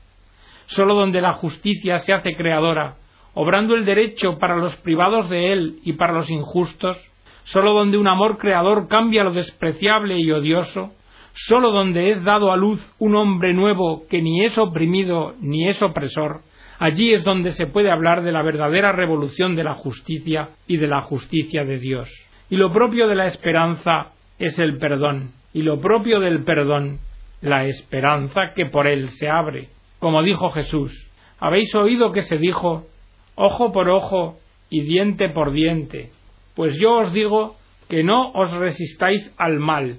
Sólo 0.67 0.95
donde 0.95 1.21
la 1.21 1.33
justicia 1.35 1.99
se 1.99 2.13
hace 2.13 2.37
creadora, 2.37 2.97
obrando 3.35 3.75
el 3.75 3.85
derecho 3.85 4.39
para 4.39 4.57
los 4.57 4.77
privados 4.77 5.29
de 5.29 5.53
él 5.53 5.81
y 5.83 5.95
para 5.95 6.13
los 6.13 6.31
injustos, 6.31 6.97
sólo 7.43 7.73
donde 7.73 7.99
un 7.99 8.07
amor 8.07 8.39
creador 8.39 8.87
cambia 8.87 9.25
lo 9.25 9.33
despreciable 9.33 10.21
y 10.21 10.31
odioso, 10.31 10.93
sólo 11.33 11.73
donde 11.73 12.11
es 12.11 12.23
dado 12.23 12.53
a 12.53 12.57
luz 12.57 12.81
un 13.01 13.17
hombre 13.17 13.53
nuevo 13.53 14.05
que 14.09 14.23
ni 14.23 14.45
es 14.45 14.57
oprimido 14.59 15.35
ni 15.41 15.69
es 15.69 15.83
opresor, 15.83 16.43
allí 16.79 17.13
es 17.13 17.25
donde 17.25 17.53
se 17.53 17.67
puede 17.67 17.91
hablar 17.91 18.23
de 18.23 18.33
la 18.33 18.43
verdadera 18.43 18.93
revolución 18.93 19.57
de 19.57 19.65
la 19.65 19.75
justicia 19.75 20.51
y 20.67 20.77
de 20.77 20.87
la 20.87 21.03
justicia 21.03 21.65
de 21.65 21.79
Dios. 21.79 22.09
Y 22.51 22.57
lo 22.57 22.73
propio 22.73 23.09
de 23.09 23.15
la 23.15 23.27
esperanza 23.27 24.13
es 24.39 24.59
el 24.59 24.79
perdón, 24.79 25.33
y 25.53 25.63
lo 25.63 25.81
propio 25.81 26.21
del 26.21 26.45
perdón, 26.45 26.99
la 27.41 27.67
esperanza 27.67 28.53
que 28.55 28.67
por 28.67 28.87
él 28.87 29.11
se 29.11 29.29
abre. 29.29 29.69
Como 29.99 30.23
dijo 30.23 30.51
Jesús, 30.51 30.93
habéis 31.39 31.75
oído 31.75 32.13
que 32.13 32.23
se 32.23 32.39
dijo, 32.39 32.87
ojo 33.35 33.73
por 33.73 33.89
ojo 33.89 34.39
y 34.71 34.83
diente 34.83 35.29
por 35.29 35.53
diente. 35.53 36.11
Pues 36.55 36.77
yo 36.79 36.99
os 36.99 37.13
digo 37.13 37.57
que 37.89 38.03
no 38.03 38.31
os 38.33 38.53
resistáis 38.53 39.35
al 39.39 39.59
mal. 39.59 39.99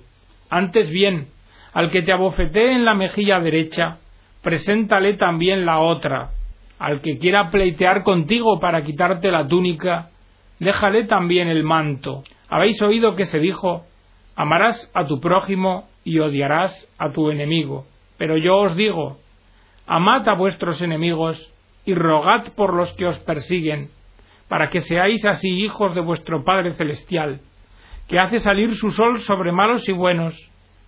Antes 0.50 0.90
bien, 0.90 1.28
al 1.74 1.92
que 1.92 2.02
te 2.02 2.12
abofetee 2.12 2.72
en 2.72 2.86
la 2.86 2.94
mejilla 2.94 3.40
derecha, 3.40 3.98
preséntale 4.42 5.16
también 5.16 5.66
la 5.66 5.80
otra. 5.80 6.32
Al 6.80 7.02
que 7.02 7.20
quiera 7.20 7.52
pleitear 7.52 8.04
contigo 8.04 8.60
para 8.60 8.82
quitarte 8.82 9.30
la 9.32 9.48
túnica, 9.48 10.10
déjale 10.60 11.04
también 11.04 11.50
el 11.50 11.64
manto. 11.64 12.24
Habéis 12.48 12.82
oído 12.82 13.16
que 13.18 13.26
se 13.26 13.40
dijo, 13.40 13.86
amarás 14.36 14.90
a 14.96 15.06
tu 15.06 15.20
prójimo 15.20 15.90
y 16.06 16.20
odiarás 16.20 16.90
a 16.98 17.12
tu 17.12 17.30
enemigo. 17.30 17.86
Pero 18.18 18.38
yo 18.38 18.58
os 18.58 18.76
digo, 18.78 19.18
amad 19.86 20.28
a 20.30 20.36
vuestros 20.36 20.82
enemigos 20.82 21.54
y 21.86 21.94
rogad 21.94 22.54
por 22.56 22.74
los 22.74 22.94
que 22.94 23.08
os 23.08 23.20
persiguen, 23.20 23.90
para 24.48 24.70
que 24.70 24.80
seáis 24.80 25.26
así 25.26 25.50
hijos 25.50 25.94
de 25.96 26.02
vuestro 26.02 26.46
Padre 26.46 26.74
Celestial, 26.76 27.42
que 28.08 28.20
hace 28.20 28.40
salir 28.40 28.76
su 28.76 28.92
sol 28.92 29.20
sobre 29.20 29.52
malos 29.52 29.88
y 29.90 29.92
buenos, 29.92 30.36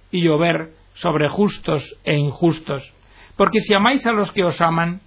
y 0.10 0.22
llover 0.22 0.72
sobre 0.94 1.30
justos 1.30 1.98
e 2.04 2.16
injustos. 2.16 2.94
Porque 3.36 3.60
si 3.62 3.74
amáis 3.74 4.06
a 4.08 4.12
los 4.12 4.32
que 4.32 4.44
os 4.44 4.60
aman, 4.62 5.02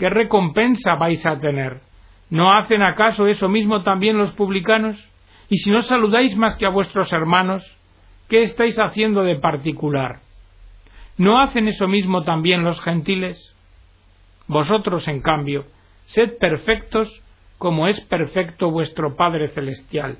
¿qué 0.00 0.08
recompensa 0.08 0.94
vais 0.94 1.24
a 1.26 1.38
tener? 1.38 1.82
¿No 2.30 2.54
hacen 2.54 2.82
acaso 2.82 3.26
eso 3.26 3.48
mismo 3.48 3.82
también 3.82 4.16
los 4.16 4.32
publicanos? 4.32 4.96
Y 5.50 5.58
si 5.58 5.70
no 5.70 5.82
saludáis 5.82 6.36
más 6.36 6.56
que 6.56 6.64
a 6.64 6.70
vuestros 6.70 7.12
hermanos, 7.12 7.76
¿qué 8.28 8.40
estáis 8.40 8.78
haciendo 8.78 9.22
de 9.24 9.36
particular? 9.36 10.20
¿No 11.18 11.38
hacen 11.38 11.68
eso 11.68 11.86
mismo 11.86 12.22
también 12.22 12.64
los 12.64 12.80
gentiles? 12.80 13.54
Vosotros, 14.46 15.06
en 15.06 15.20
cambio, 15.20 15.66
sed 16.06 16.38
perfectos 16.38 17.22
como 17.58 17.86
es 17.86 18.00
perfecto 18.00 18.70
vuestro 18.70 19.16
Padre 19.16 19.50
Celestial. 19.50 20.16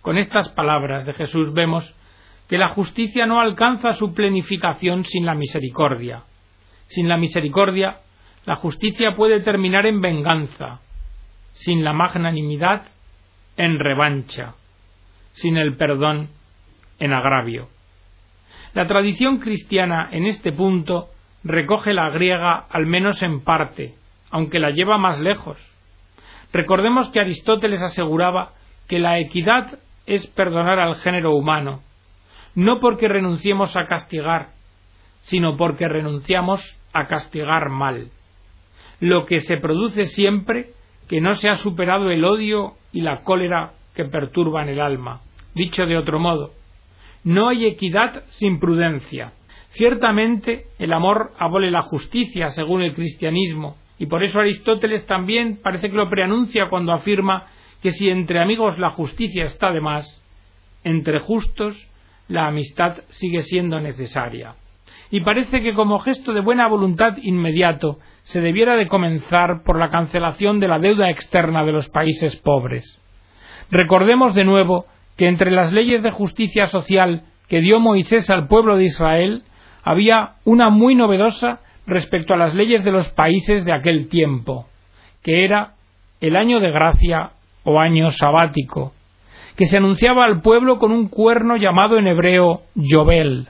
Con 0.00 0.16
estas 0.16 0.48
palabras 0.52 1.04
de 1.04 1.12
Jesús 1.12 1.52
vemos 1.52 1.94
que 2.48 2.56
la 2.56 2.70
justicia 2.70 3.26
no 3.26 3.40
alcanza 3.40 3.92
su 3.92 4.14
plenificación 4.14 5.04
sin 5.04 5.26
la 5.26 5.34
misericordia. 5.34 6.22
Sin 6.86 7.10
la 7.10 7.18
misericordia, 7.18 7.98
la 8.48 8.56
justicia 8.56 9.14
puede 9.14 9.40
terminar 9.40 9.84
en 9.84 10.00
venganza, 10.00 10.80
sin 11.52 11.84
la 11.84 11.92
magnanimidad, 11.92 12.86
en 13.58 13.78
revancha, 13.78 14.54
sin 15.32 15.58
el 15.58 15.76
perdón, 15.76 16.30
en 16.98 17.12
agravio. 17.12 17.68
La 18.72 18.86
tradición 18.86 19.36
cristiana 19.36 20.08
en 20.12 20.24
este 20.24 20.50
punto 20.52 21.10
recoge 21.44 21.92
la 21.92 22.08
griega 22.08 22.64
al 22.70 22.86
menos 22.86 23.22
en 23.22 23.40
parte, 23.40 23.96
aunque 24.30 24.60
la 24.60 24.70
lleva 24.70 24.96
más 24.96 25.20
lejos. 25.20 25.58
Recordemos 26.50 27.10
que 27.10 27.20
Aristóteles 27.20 27.82
aseguraba 27.82 28.54
que 28.88 28.98
la 28.98 29.18
equidad 29.18 29.78
es 30.06 30.26
perdonar 30.26 30.78
al 30.78 30.94
género 30.94 31.34
humano, 31.34 31.82
no 32.54 32.80
porque 32.80 33.08
renunciemos 33.08 33.76
a 33.76 33.86
castigar, 33.88 34.52
sino 35.20 35.58
porque 35.58 35.86
renunciamos 35.86 36.62
a 36.94 37.04
castigar 37.08 37.68
mal. 37.68 38.10
Lo 39.00 39.24
que 39.24 39.40
se 39.40 39.56
produce 39.58 40.06
siempre 40.06 40.70
que 41.08 41.20
no 41.20 41.34
se 41.34 41.48
ha 41.48 41.54
superado 41.54 42.10
el 42.10 42.24
odio 42.24 42.74
y 42.92 43.00
la 43.00 43.22
cólera 43.22 43.72
que 43.94 44.04
perturban 44.04 44.68
el 44.68 44.80
alma. 44.80 45.20
Dicho 45.54 45.86
de 45.86 45.96
otro 45.96 46.18
modo, 46.18 46.52
no 47.24 47.48
hay 47.48 47.66
equidad 47.66 48.24
sin 48.28 48.60
prudencia. 48.60 49.32
Ciertamente 49.70 50.66
el 50.78 50.92
amor 50.92 51.32
abole 51.38 51.70
la 51.70 51.82
justicia 51.82 52.50
según 52.50 52.82
el 52.82 52.94
cristianismo, 52.94 53.76
y 53.98 54.06
por 54.06 54.22
eso 54.22 54.40
Aristóteles 54.40 55.06
también 55.06 55.58
parece 55.62 55.90
que 55.90 55.96
lo 55.96 56.08
preanuncia 56.08 56.68
cuando 56.70 56.92
afirma 56.92 57.46
que 57.82 57.90
si 57.90 58.08
entre 58.08 58.40
amigos 58.40 58.78
la 58.78 58.90
justicia 58.90 59.44
está 59.44 59.72
de 59.72 59.80
más, 59.80 60.22
entre 60.84 61.18
justos 61.20 61.76
la 62.28 62.46
amistad 62.46 62.98
sigue 63.08 63.40
siendo 63.42 63.80
necesaria. 63.80 64.54
Y 65.10 65.20
parece 65.20 65.62
que 65.62 65.74
como 65.74 65.98
gesto 66.00 66.32
de 66.32 66.40
buena 66.40 66.66
voluntad 66.68 67.16
inmediato 67.22 67.98
se 68.22 68.40
debiera 68.40 68.76
de 68.76 68.88
comenzar 68.88 69.62
por 69.64 69.78
la 69.78 69.90
cancelación 69.90 70.60
de 70.60 70.68
la 70.68 70.78
deuda 70.78 71.10
externa 71.10 71.64
de 71.64 71.72
los 71.72 71.88
países 71.88 72.36
pobres. 72.36 72.98
Recordemos 73.70 74.34
de 74.34 74.44
nuevo 74.44 74.86
que 75.16 75.28
entre 75.28 75.50
las 75.50 75.72
leyes 75.72 76.02
de 76.02 76.10
justicia 76.10 76.66
social 76.68 77.22
que 77.48 77.60
dio 77.60 77.80
Moisés 77.80 78.28
al 78.30 78.46
pueblo 78.46 78.76
de 78.76 78.84
Israel 78.84 79.42
había 79.82 80.34
una 80.44 80.68
muy 80.68 80.94
novedosa 80.94 81.60
respecto 81.86 82.34
a 82.34 82.36
las 82.36 82.54
leyes 82.54 82.84
de 82.84 82.92
los 82.92 83.08
países 83.10 83.64
de 83.64 83.72
aquel 83.72 84.08
tiempo, 84.08 84.66
que 85.22 85.44
era 85.44 85.72
el 86.20 86.36
año 86.36 86.60
de 86.60 86.70
gracia 86.70 87.30
o 87.64 87.80
año 87.80 88.10
sabático, 88.10 88.92
que 89.56 89.66
se 89.66 89.78
anunciaba 89.78 90.24
al 90.24 90.42
pueblo 90.42 90.78
con 90.78 90.92
un 90.92 91.08
cuerno 91.08 91.56
llamado 91.56 91.98
en 91.98 92.06
hebreo 92.06 92.62
Yobel. 92.74 93.48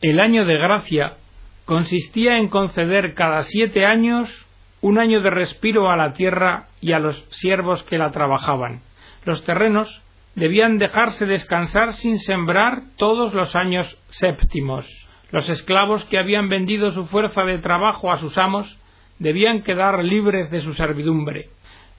El 0.00 0.20
año 0.20 0.44
de 0.44 0.56
gracia 0.56 1.16
consistía 1.64 2.38
en 2.38 2.48
conceder 2.48 3.14
cada 3.14 3.42
siete 3.42 3.84
años 3.84 4.46
un 4.80 4.96
año 4.98 5.22
de 5.22 5.30
respiro 5.30 5.90
a 5.90 5.96
la 5.96 6.12
tierra 6.12 6.68
y 6.80 6.92
a 6.92 7.00
los 7.00 7.26
siervos 7.30 7.82
que 7.82 7.98
la 7.98 8.12
trabajaban. 8.12 8.82
Los 9.24 9.44
terrenos 9.44 10.02
debían 10.36 10.78
dejarse 10.78 11.26
descansar 11.26 11.94
sin 11.94 12.20
sembrar 12.20 12.82
todos 12.96 13.34
los 13.34 13.56
años 13.56 14.00
séptimos. 14.06 14.86
Los 15.32 15.48
esclavos 15.48 16.04
que 16.04 16.18
habían 16.18 16.48
vendido 16.48 16.92
su 16.92 17.06
fuerza 17.06 17.44
de 17.44 17.58
trabajo 17.58 18.12
a 18.12 18.18
sus 18.18 18.38
amos 18.38 18.78
debían 19.18 19.62
quedar 19.62 20.04
libres 20.04 20.48
de 20.52 20.60
su 20.60 20.74
servidumbre. 20.74 21.50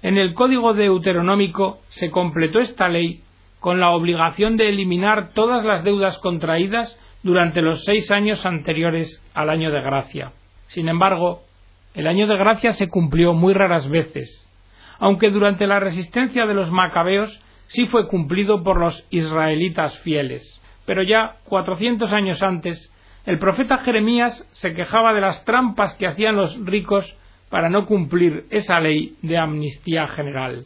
En 0.01 0.17
el 0.17 0.33
Código 0.35 0.73
Deuteronómico 0.73 1.81
se 1.89 2.09
completó 2.11 2.61
esta 2.61 2.87
ley 2.87 3.23
con 3.59 3.81
la 3.81 3.89
obligación 3.89 4.55
de 4.55 4.69
eliminar 4.69 5.33
todas 5.33 5.65
las 5.65 5.83
deudas 5.83 6.17
contraídas 6.19 6.97
durante 7.23 7.61
los 7.61 7.83
seis 7.83 8.11
años 8.11 8.45
anteriores 8.45 9.23
al 9.33 9.49
año 9.49 9.71
de 9.71 9.81
gracia. 9.81 10.31
Sin 10.67 10.87
embargo, 10.87 11.43
el 11.93 12.07
año 12.07 12.27
de 12.27 12.37
gracia 12.37 12.73
se 12.73 12.87
cumplió 12.87 13.33
muy 13.33 13.53
raras 13.53 13.89
veces, 13.89 14.47
aunque 14.99 15.29
durante 15.29 15.67
la 15.67 15.79
resistencia 15.79 16.45
de 16.45 16.53
los 16.53 16.71
macabeos 16.71 17.41
sí 17.67 17.87
fue 17.87 18.07
cumplido 18.07 18.63
por 18.63 18.79
los 18.79 19.05
israelitas 19.09 19.97
fieles. 19.99 20.59
Pero 20.85 21.03
ya 21.03 21.37
cuatrocientos 21.43 22.11
años 22.13 22.41
antes, 22.41 22.91
el 23.25 23.37
profeta 23.37 23.77
Jeremías 23.79 24.47
se 24.51 24.73
quejaba 24.73 25.13
de 25.13 25.21
las 25.21 25.43
trampas 25.45 25.93
que 25.95 26.07
hacían 26.07 26.35
los 26.35 26.57
ricos 26.65 27.15
para 27.49 27.69
no 27.69 27.85
cumplir 27.85 28.45
esa 28.49 28.79
ley 28.79 29.15
de 29.21 29.37
amnistía 29.37 30.07
general. 30.07 30.65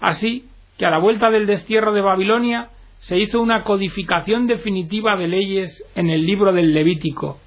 Así 0.00 0.48
que 0.78 0.86
a 0.86 0.90
la 0.90 0.98
vuelta 0.98 1.30
del 1.30 1.46
destierro 1.46 1.92
de 1.92 2.02
Babilonia 2.02 2.70
se 2.98 3.18
hizo 3.18 3.40
una 3.40 3.62
codificación 3.62 4.46
definitiva 4.46 5.16
de 5.16 5.28
leyes 5.28 5.84
en 5.94 6.10
el 6.10 6.26
libro 6.26 6.52
del 6.52 6.74
Levítico, 6.74 7.38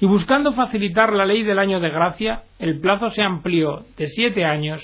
y 0.00 0.06
buscando 0.06 0.52
facilitar 0.52 1.12
la 1.12 1.24
ley 1.24 1.42
del 1.42 1.58
año 1.58 1.80
de 1.80 1.88
gracia, 1.88 2.42
el 2.58 2.80
plazo 2.80 3.10
se 3.10 3.22
amplió 3.22 3.84
de 3.96 4.08
siete 4.08 4.44
años 4.44 4.82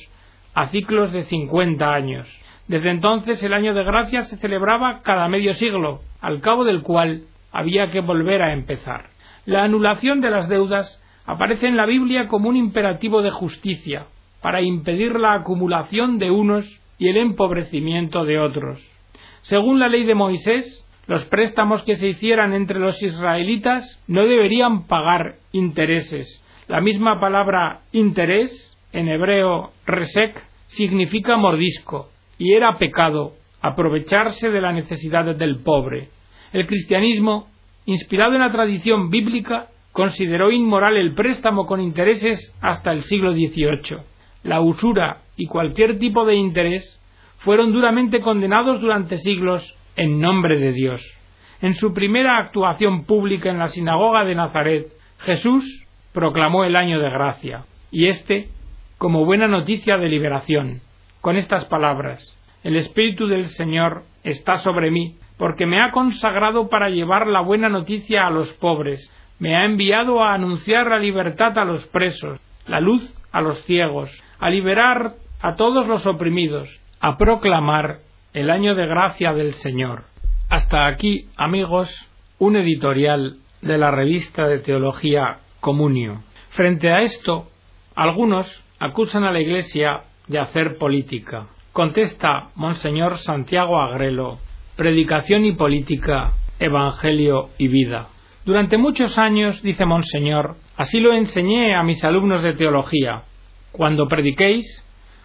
a 0.55 0.69
ciclos 0.69 1.13
de 1.13 1.25
cincuenta 1.25 1.95
años. 1.95 2.29
Desde 2.69 2.91
entonces 2.91 3.43
el 3.43 3.53
año 3.53 3.75
de 3.75 3.85
gracia 3.85 4.23
se 4.23 4.37
celebraba 4.37 5.03
cada 5.03 5.29
medio 5.29 5.55
siglo, 5.55 6.01
al 6.21 6.41
cabo 6.41 6.65
del 6.65 6.83
cual 6.83 7.25
había 7.53 7.91
que 7.91 8.01
volver 8.01 8.43
a 8.43 8.53
empezar. 8.53 9.11
La 9.45 9.65
anulación 9.65 10.21
de 10.21 10.31
las 10.31 10.49
deudas 10.49 11.03
aparece 11.27 11.67
en 11.67 11.77
la 11.77 11.87
Biblia 11.87 12.29
como 12.29 12.49
un 12.49 12.57
imperativo 12.57 13.23
de 13.23 13.31
justicia, 13.31 14.07
para 14.41 14.63
impedir 14.63 15.19
la 15.19 15.35
acumulación 15.35 16.19
de 16.19 16.31
unos 16.31 16.81
y 16.99 17.09
el 17.09 17.17
empobrecimiento 17.17 18.25
de 18.25 18.39
otros. 18.39 18.90
Según 19.43 19.81
la 19.81 19.89
ley 19.89 20.05
de 20.05 20.15
Moisés, 20.15 20.87
los 21.07 21.25
préstamos 21.25 21.83
que 21.83 21.97
se 21.97 22.09
hicieran 22.09 22.55
entre 22.55 22.79
los 22.79 23.03
israelitas 23.03 24.01
no 24.07 24.27
deberían 24.27 24.87
pagar 24.87 25.37
intereses. 25.53 26.45
La 26.69 26.81
misma 26.81 27.19
palabra 27.19 27.81
interés, 27.91 28.79
en 28.93 29.09
hebreo 29.09 29.73
resek, 29.87 30.45
significa 30.69 31.37
mordisco 31.37 32.11
y 32.39 32.53
era 32.53 32.79
pecado 32.79 33.35
aprovecharse 33.61 34.51
de 34.51 34.61
la 34.61 34.73
necesidad 34.73 35.35
del 35.35 35.59
pobre. 35.59 36.11
El 36.53 36.67
cristianismo, 36.67 37.49
inspirado 37.87 38.35
en 38.35 38.41
la 38.41 38.53
tradición 38.53 39.11
bíblica, 39.11 39.67
consideró 39.93 40.53
inmoral 40.53 40.97
el 40.97 41.15
préstamo 41.15 41.67
con 41.67 41.81
intereses 41.81 42.55
hasta 42.61 42.93
el 42.93 43.03
siglo 43.03 43.33
XVIII. 43.33 43.99
La 44.45 44.61
usura 44.61 45.23
y 45.37 45.47
cualquier 45.47 45.99
tipo 45.99 46.25
de 46.25 46.37
interés 46.37 47.00
fueron 47.41 47.73
duramente 47.73 48.21
condenados 48.21 48.81
durante 48.81 49.19
siglos 49.19 49.77
en 49.97 50.21
nombre 50.21 50.59
de 50.59 50.73
Dios. 50.73 51.03
En 51.61 51.75
su 51.75 51.93
primera 51.93 52.39
actuación 52.39 53.05
pública 53.05 53.51
en 53.51 53.59
la 53.59 53.69
sinagoga 53.69 54.25
de 54.25 54.35
Nazaret, 54.35 54.87
Jesús 55.19 55.87
proclamó 56.13 56.65
el 56.65 56.77
año 56.77 56.99
de 57.01 57.11
gracia, 57.11 57.65
y 57.91 58.07
éste 58.07 58.49
como 58.99 59.25
buena 59.25 59.49
noticia 59.49 59.99
de 59.99 60.09
liberación, 60.09 60.81
con 61.21 61.37
estas 61.37 61.67
palabras 61.67 62.37
El 62.63 62.77
Espíritu 62.77 63.27
del 63.27 63.47
Señor 63.47 64.05
está 64.23 64.59
sobre 64.59 64.91
mí, 64.91 65.17
porque 65.39 65.65
me 65.65 65.83
ha 65.83 65.91
consagrado 65.91 66.69
para 66.69 66.91
llevar 66.91 67.27
la 67.27 67.41
buena 67.41 67.71
noticia 67.71 68.27
a 68.27 68.31
los 68.31 68.53
pobres, 68.53 69.11
me 69.39 69.57
ha 69.57 69.65
enviado 69.65 70.23
a 70.23 70.35
anunciar 70.35 70.89
la 70.89 70.99
libertad 70.99 71.57
a 71.59 71.65
los 71.65 71.87
presos, 71.87 72.39
la 72.67 72.81
luz 72.81 73.15
a 73.33 73.41
los 73.41 73.63
ciegos, 73.65 74.11
a 74.39 74.51
liberar 74.51 75.15
a 75.41 75.57
todos 75.57 75.87
los 75.87 76.07
oprimidos, 76.07 76.69
a 77.01 77.17
proclamar 77.17 78.01
el 78.35 78.51
año 78.51 78.75
de 78.75 78.87
gracia 78.87 79.33
del 79.33 79.55
Señor. 79.55 80.05
Hasta 80.51 80.87
aquí, 80.87 81.29
amigos, 81.37 81.91
un 82.39 82.57
editorial 82.57 83.39
de 83.63 83.79
la 83.79 83.91
revista 83.91 84.47
de 84.47 84.59
teología 84.59 85.39
Comunio. 85.61 86.23
Frente 86.51 86.91
a 86.91 87.01
esto, 87.01 87.49
algunos 87.95 88.63
acusan 88.79 89.25
a 89.25 89.33
la 89.33 89.41
Iglesia 89.41 90.03
de 90.29 90.39
hacer 90.39 90.77
política. 90.77 91.47
Contesta 91.73 92.51
Monseñor 92.55 93.19
Santiago 93.19 93.81
Agrelo, 93.81 94.39
Predicación 94.77 95.45
y 95.45 95.53
política, 95.53 96.33
Evangelio 96.59 97.51
y 97.57 97.69
vida. 97.69 98.09
Durante 98.45 98.77
muchos 98.77 99.17
años, 99.19 99.63
dice 99.63 99.87
Monseñor, 99.87 100.57
así 100.77 101.01
lo 101.01 101.15
enseñé 101.15 101.75
a 101.75 101.83
mis 101.83 102.03
alumnos 102.05 102.43
de 102.43 102.55
teología. 102.55 103.23
Cuando 103.73 104.09
prediquéis, 104.09 104.85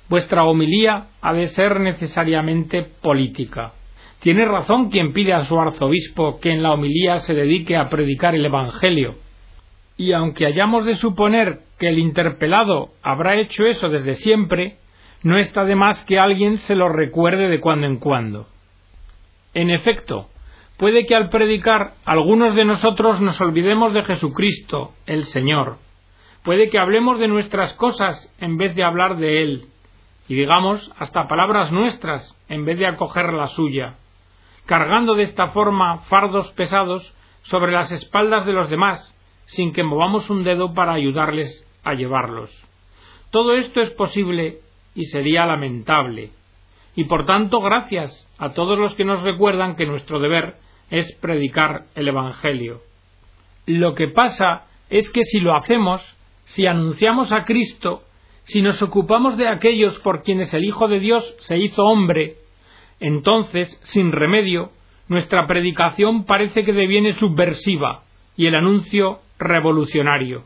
vuestra 0.10 0.44
homilía 0.44 1.08
ha 1.22 1.34
de 1.34 1.48
ser 1.50 1.80
necesariamente 1.80 2.84
política. 3.02 3.74
Tiene 4.20 4.46
razón 4.46 4.90
quien 4.90 5.14
pide 5.14 5.34
a 5.34 5.46
su 5.46 5.60
arzobispo 5.60 6.40
que 6.40 6.52
en 6.52 6.64
la 6.64 6.74
homilía 6.74 7.18
se 7.20 7.34
dedique 7.34 7.76
a 7.76 7.90
predicar 7.90 8.34
el 8.36 8.46
Evangelio. 8.46 9.16
Y 9.98 10.12
aunque 10.14 10.46
hayamos 10.46 10.86
de 10.86 10.96
suponer 10.96 11.60
que 11.80 11.90
el 11.90 12.00
interpelado 12.00 12.90
habrá 13.04 13.40
hecho 13.40 13.66
eso 13.66 13.90
desde 13.90 14.16
siempre, 14.16 14.78
no 15.24 15.38
está 15.38 15.64
de 15.66 15.76
más 15.76 16.04
que 16.06 16.20
alguien 16.20 16.58
se 16.58 16.76
lo 16.76 16.90
recuerde 16.90 17.50
de 17.50 17.60
cuando 17.60 17.88
en 17.88 17.98
cuando. 17.98 18.48
En 19.54 19.70
efecto, 19.70 20.28
puede 20.78 21.06
que 21.06 21.16
al 21.16 21.30
predicar 21.30 21.94
algunos 22.06 22.56
de 22.56 22.66
nosotros 22.66 23.22
nos 23.22 23.40
olvidemos 23.40 23.94
de 23.94 24.04
Jesucristo, 24.04 24.92
el 25.06 25.24
Señor. 25.26 25.78
Puede 26.44 26.70
que 26.70 26.78
hablemos 26.78 27.20
de 27.20 27.28
nuestras 27.28 27.74
cosas 27.74 28.32
en 28.40 28.58
vez 28.58 28.76
de 28.76 28.84
hablar 28.84 29.18
de 29.18 29.42
Él, 29.42 29.66
y 30.28 30.36
digamos 30.36 30.92
hasta 30.98 31.28
palabras 31.28 31.72
nuestras 31.72 32.36
en 32.50 32.66
vez 32.66 32.80
de 32.80 32.88
acoger 32.88 33.34
la 33.34 33.48
suya, 33.48 33.96
cargando 34.66 35.16
de 35.16 35.24
esta 35.24 35.50
forma 35.50 36.00
fardos 36.10 36.52
pesados 36.54 37.14
sobre 37.44 37.72
las 37.72 37.92
espaldas 37.92 38.46
de 38.46 38.54
los 38.54 38.70
demás, 38.70 39.14
sin 39.46 39.72
que 39.72 39.84
movamos 39.84 40.30
un 40.30 40.44
dedo 40.44 40.74
para 40.74 40.94
ayudarles 40.94 41.66
a 41.84 41.94
llevarlos. 41.94 42.52
Todo 43.30 43.56
esto 43.56 43.82
es 43.82 43.92
posible 43.92 44.60
y 44.96 45.06
sería 45.06 45.46
lamentable. 45.46 46.32
Y 46.96 47.04
por 47.04 47.26
tanto, 47.26 47.60
gracias 47.62 48.28
a 48.38 48.54
todos 48.54 48.80
los 48.80 48.96
que 48.96 49.06
nos 49.06 49.22
recuerdan 49.22 49.76
que 49.76 49.86
nuestro 49.86 50.20
deber 50.20 50.56
es 50.90 51.14
predicar 51.18 51.86
el 51.96 52.08
Evangelio. 52.08 52.82
Lo 53.66 53.94
que 53.94 54.08
pasa 54.08 54.66
es 54.90 55.10
que 55.10 55.24
si 55.24 55.40
lo 55.40 55.56
hacemos, 55.56 56.02
si 56.46 56.66
anunciamos 56.66 57.32
a 57.32 57.44
Cristo, 57.44 58.04
si 58.46 58.62
nos 58.62 58.82
ocupamos 58.82 59.38
de 59.38 59.48
aquellos 59.48 60.00
por 60.00 60.24
quienes 60.24 60.54
el 60.54 60.64
Hijo 60.64 60.88
de 60.88 61.00
Dios 61.00 61.36
se 61.40 61.58
hizo 61.58 61.84
hombre, 61.84 62.38
entonces, 63.00 63.80
sin 63.84 64.12
remedio, 64.12 64.72
nuestra 65.08 65.46
predicación 65.48 66.26
parece 66.26 66.64
que 66.64 66.74
deviene 66.74 67.16
subversiva 67.16 68.04
y 68.36 68.48
el 68.48 68.56
anuncio 68.56 69.20
revolucionario. 69.38 70.44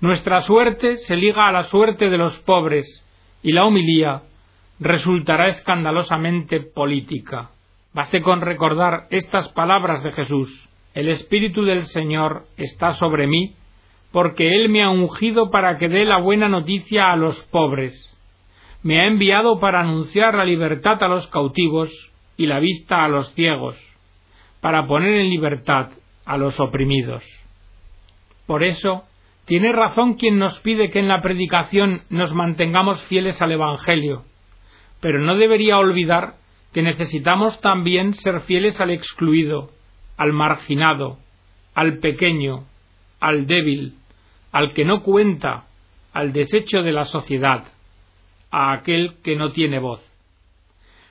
Nuestra 0.00 0.40
suerte 0.42 0.96
se 0.96 1.16
liga 1.16 1.46
a 1.46 1.52
la 1.52 1.64
suerte 1.64 2.08
de 2.08 2.18
los 2.18 2.38
pobres 2.40 3.04
y 3.42 3.52
la 3.52 3.64
homilía 3.64 4.22
resultará 4.78 5.48
escandalosamente 5.48 6.60
política. 6.60 7.50
Baste 7.92 8.22
con 8.22 8.40
recordar 8.40 9.06
estas 9.10 9.48
palabras 9.48 10.02
de 10.02 10.12
Jesús. 10.12 10.68
El 10.94 11.08
Espíritu 11.08 11.64
del 11.64 11.86
Señor 11.86 12.46
está 12.56 12.94
sobre 12.94 13.26
mí, 13.26 13.54
porque 14.12 14.56
Él 14.56 14.68
me 14.68 14.82
ha 14.82 14.90
ungido 14.90 15.50
para 15.50 15.78
que 15.78 15.88
dé 15.88 16.04
la 16.04 16.18
buena 16.18 16.48
noticia 16.48 17.12
a 17.12 17.16
los 17.16 17.40
pobres. 17.44 17.94
Me 18.82 19.00
ha 19.00 19.06
enviado 19.06 19.60
para 19.60 19.80
anunciar 19.80 20.34
la 20.34 20.44
libertad 20.44 21.02
a 21.02 21.08
los 21.08 21.26
cautivos 21.28 21.90
y 22.36 22.46
la 22.46 22.58
vista 22.58 23.04
a 23.04 23.08
los 23.08 23.32
ciegos, 23.34 23.76
para 24.60 24.86
poner 24.86 25.14
en 25.14 25.30
libertad 25.30 25.90
a 26.24 26.36
los 26.36 26.58
oprimidos. 26.58 27.24
Por 28.46 28.64
eso, 28.64 29.04
tiene 29.44 29.72
razón 29.72 30.14
quien 30.14 30.38
nos 30.38 30.58
pide 30.60 30.90
que 30.90 31.00
en 31.00 31.08
la 31.08 31.22
predicación 31.22 32.02
nos 32.08 32.34
mantengamos 32.34 33.02
fieles 33.04 33.40
al 33.42 33.52
Evangelio, 33.52 34.24
pero 35.00 35.18
no 35.18 35.36
debería 35.36 35.78
olvidar 35.78 36.34
que 36.72 36.82
necesitamos 36.82 37.60
también 37.60 38.14
ser 38.14 38.40
fieles 38.42 38.80
al 38.80 38.90
excluido, 38.90 39.70
al 40.16 40.32
marginado, 40.32 41.18
al 41.74 41.98
pequeño, 41.98 42.64
al 43.20 43.46
débil, 43.46 43.96
al 44.52 44.72
que 44.72 44.84
no 44.84 45.02
cuenta, 45.02 45.66
al 46.12 46.32
desecho 46.32 46.82
de 46.82 46.92
la 46.92 47.04
sociedad, 47.04 47.64
a 48.50 48.72
aquel 48.72 49.16
que 49.22 49.36
no 49.36 49.50
tiene 49.50 49.78
voz. 49.78 50.00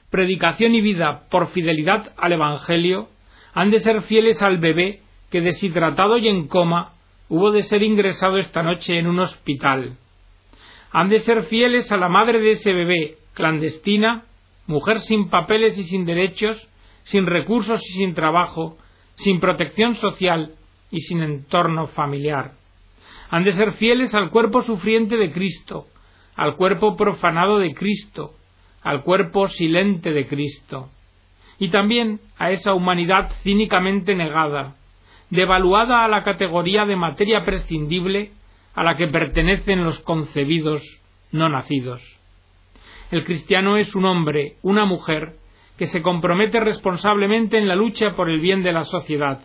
Predicación 0.10 0.74
y 0.74 0.82
vida 0.82 1.28
por 1.30 1.50
fidelidad 1.50 2.14
al 2.18 2.34
Evangelio 2.34 3.10
han 3.54 3.72
de 3.72 3.80
ser 3.80 4.02
fieles 4.04 4.42
al 4.42 4.58
bebé 4.58 5.02
que 5.30 5.42
deshidratado 5.42 6.18
y 6.18 6.28
en 6.28 6.48
coma 6.48 6.94
hubo 7.30 7.52
de 7.52 7.64
ser 7.64 7.84
ingresado 7.84 8.38
esta 8.38 8.64
noche 8.64 8.98
en 8.98 9.08
un 9.08 9.20
hospital. 9.20 9.98
Han 10.92 11.10
de 11.10 11.20
ser 11.20 11.44
fieles 11.44 11.92
a 11.92 11.98
la 11.98 12.10
madre 12.10 12.40
de 12.42 12.52
ese 12.52 12.74
bebé, 12.74 13.18
clandestina, 13.34 14.26
mujer 14.66 15.00
sin 15.00 15.30
papeles 15.30 15.78
y 15.78 15.84
sin 15.84 16.06
derechos, 16.06 16.68
sin 17.04 17.28
recursos 17.28 17.82
y 17.88 18.00
sin 18.00 18.16
trabajo, 18.16 18.78
sin 19.16 19.40
protección 19.40 19.96
social 19.96 20.56
y 20.90 21.02
sin 21.02 21.22
entorno 21.22 21.88
familiar. 21.88 22.59
Han 23.30 23.44
de 23.44 23.54
ser 23.54 23.74
fieles 23.74 24.14
al 24.16 24.30
cuerpo 24.30 24.62
sufriente 24.62 25.18
de 25.18 25.32
Cristo, 25.32 25.88
al 26.36 26.56
cuerpo 26.56 26.96
profanado 26.96 27.60
de 27.60 27.74
Cristo, 27.74 28.34
al 28.82 29.04
cuerpo 29.04 29.48
silente 29.48 30.12
de 30.12 30.26
Cristo, 30.28 30.90
y 31.60 31.70
también 31.70 32.20
a 32.38 32.52
esa 32.52 32.74
humanidad 32.74 33.32
cínicamente 33.44 34.16
negada, 34.16 34.76
devaluada 35.30 36.06
a 36.06 36.08
la 36.08 36.24
categoría 36.24 36.86
de 36.86 36.96
materia 36.96 37.46
prescindible 37.46 38.32
a 38.74 38.84
la 38.84 38.96
que 38.98 39.08
pertenecen 39.08 39.84
los 39.84 40.00
concebidos 40.00 40.82
no 41.32 41.50
nacidos. 41.50 42.02
El 43.12 43.26
cristiano 43.26 43.78
es 43.78 43.96
un 43.96 44.06
hombre, 44.06 44.56
una 44.62 44.86
mujer, 44.86 45.34
que 45.78 45.88
se 45.88 46.02
compromete 46.02 46.60
responsablemente 46.60 47.58
en 47.58 47.68
la 47.68 47.76
lucha 47.76 48.16
por 48.16 48.30
el 48.30 48.40
bien 48.40 48.64
de 48.64 48.74
la 48.74 48.84
sociedad. 48.84 49.40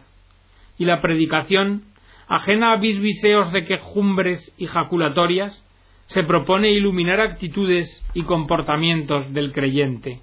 Y 0.79 0.85
la 0.85 1.01
predicación, 1.01 1.85
ajena 2.29 2.73
a 2.73 2.77
bisbiseos 2.77 3.53
de 3.53 3.65
quejumbres 3.65 4.53
y 4.57 4.67
jaculatorias, 4.67 5.65
se 6.07 6.23
propone 6.23 6.73
iluminar 6.73 7.21
actitudes 7.21 8.05
y 8.15 8.23
comportamientos 8.23 9.33
del 9.33 9.53
creyente. 9.53 10.21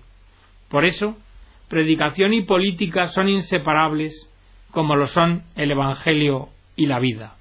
Por 0.70 0.86
eso, 0.86 1.18
predicación 1.70 2.34
y 2.34 2.44
política 2.44 3.08
son 3.10 3.30
inseparables, 3.30 4.30
como 4.72 4.96
lo 4.96 5.08
son 5.08 5.44
el 5.56 5.72
Evangelio 5.72 6.50
y 6.76 6.86
la 6.86 7.00
vida. 7.00 7.36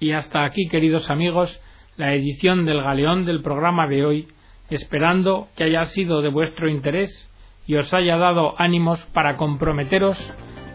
Y 0.00 0.12
hasta 0.12 0.44
aquí, 0.44 0.68
queridos 0.68 1.10
amigos, 1.10 1.60
la 1.96 2.14
edición 2.14 2.64
del 2.64 2.82
Galeón 2.82 3.24
del 3.24 3.42
programa 3.42 3.86
de 3.86 4.04
hoy 4.04 4.28
esperando 4.70 5.48
que 5.56 5.64
haya 5.64 5.84
sido 5.84 6.22
de 6.22 6.28
vuestro 6.28 6.68
interés 6.68 7.28
y 7.66 7.76
os 7.76 7.92
haya 7.92 8.16
dado 8.16 8.54
ánimos 8.58 9.04
para 9.12 9.36
comprometeros 9.36 10.18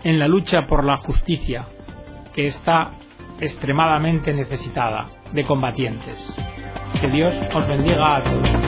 en 0.04 0.20
la 0.20 0.28
lucha 0.28 0.68
por 0.68 0.86
la 0.86 0.98
justicia, 0.98 1.68
que 2.38 2.46
está 2.46 2.92
extremadamente 3.42 4.32
necesitada 4.32 5.08
de 5.34 5.44
combatientes. 5.44 6.24
Que 7.02 7.08
Dios 7.08 7.34
os 7.52 7.68
bendiga 7.68 8.18
a 8.18 8.24
todos. 8.24 8.67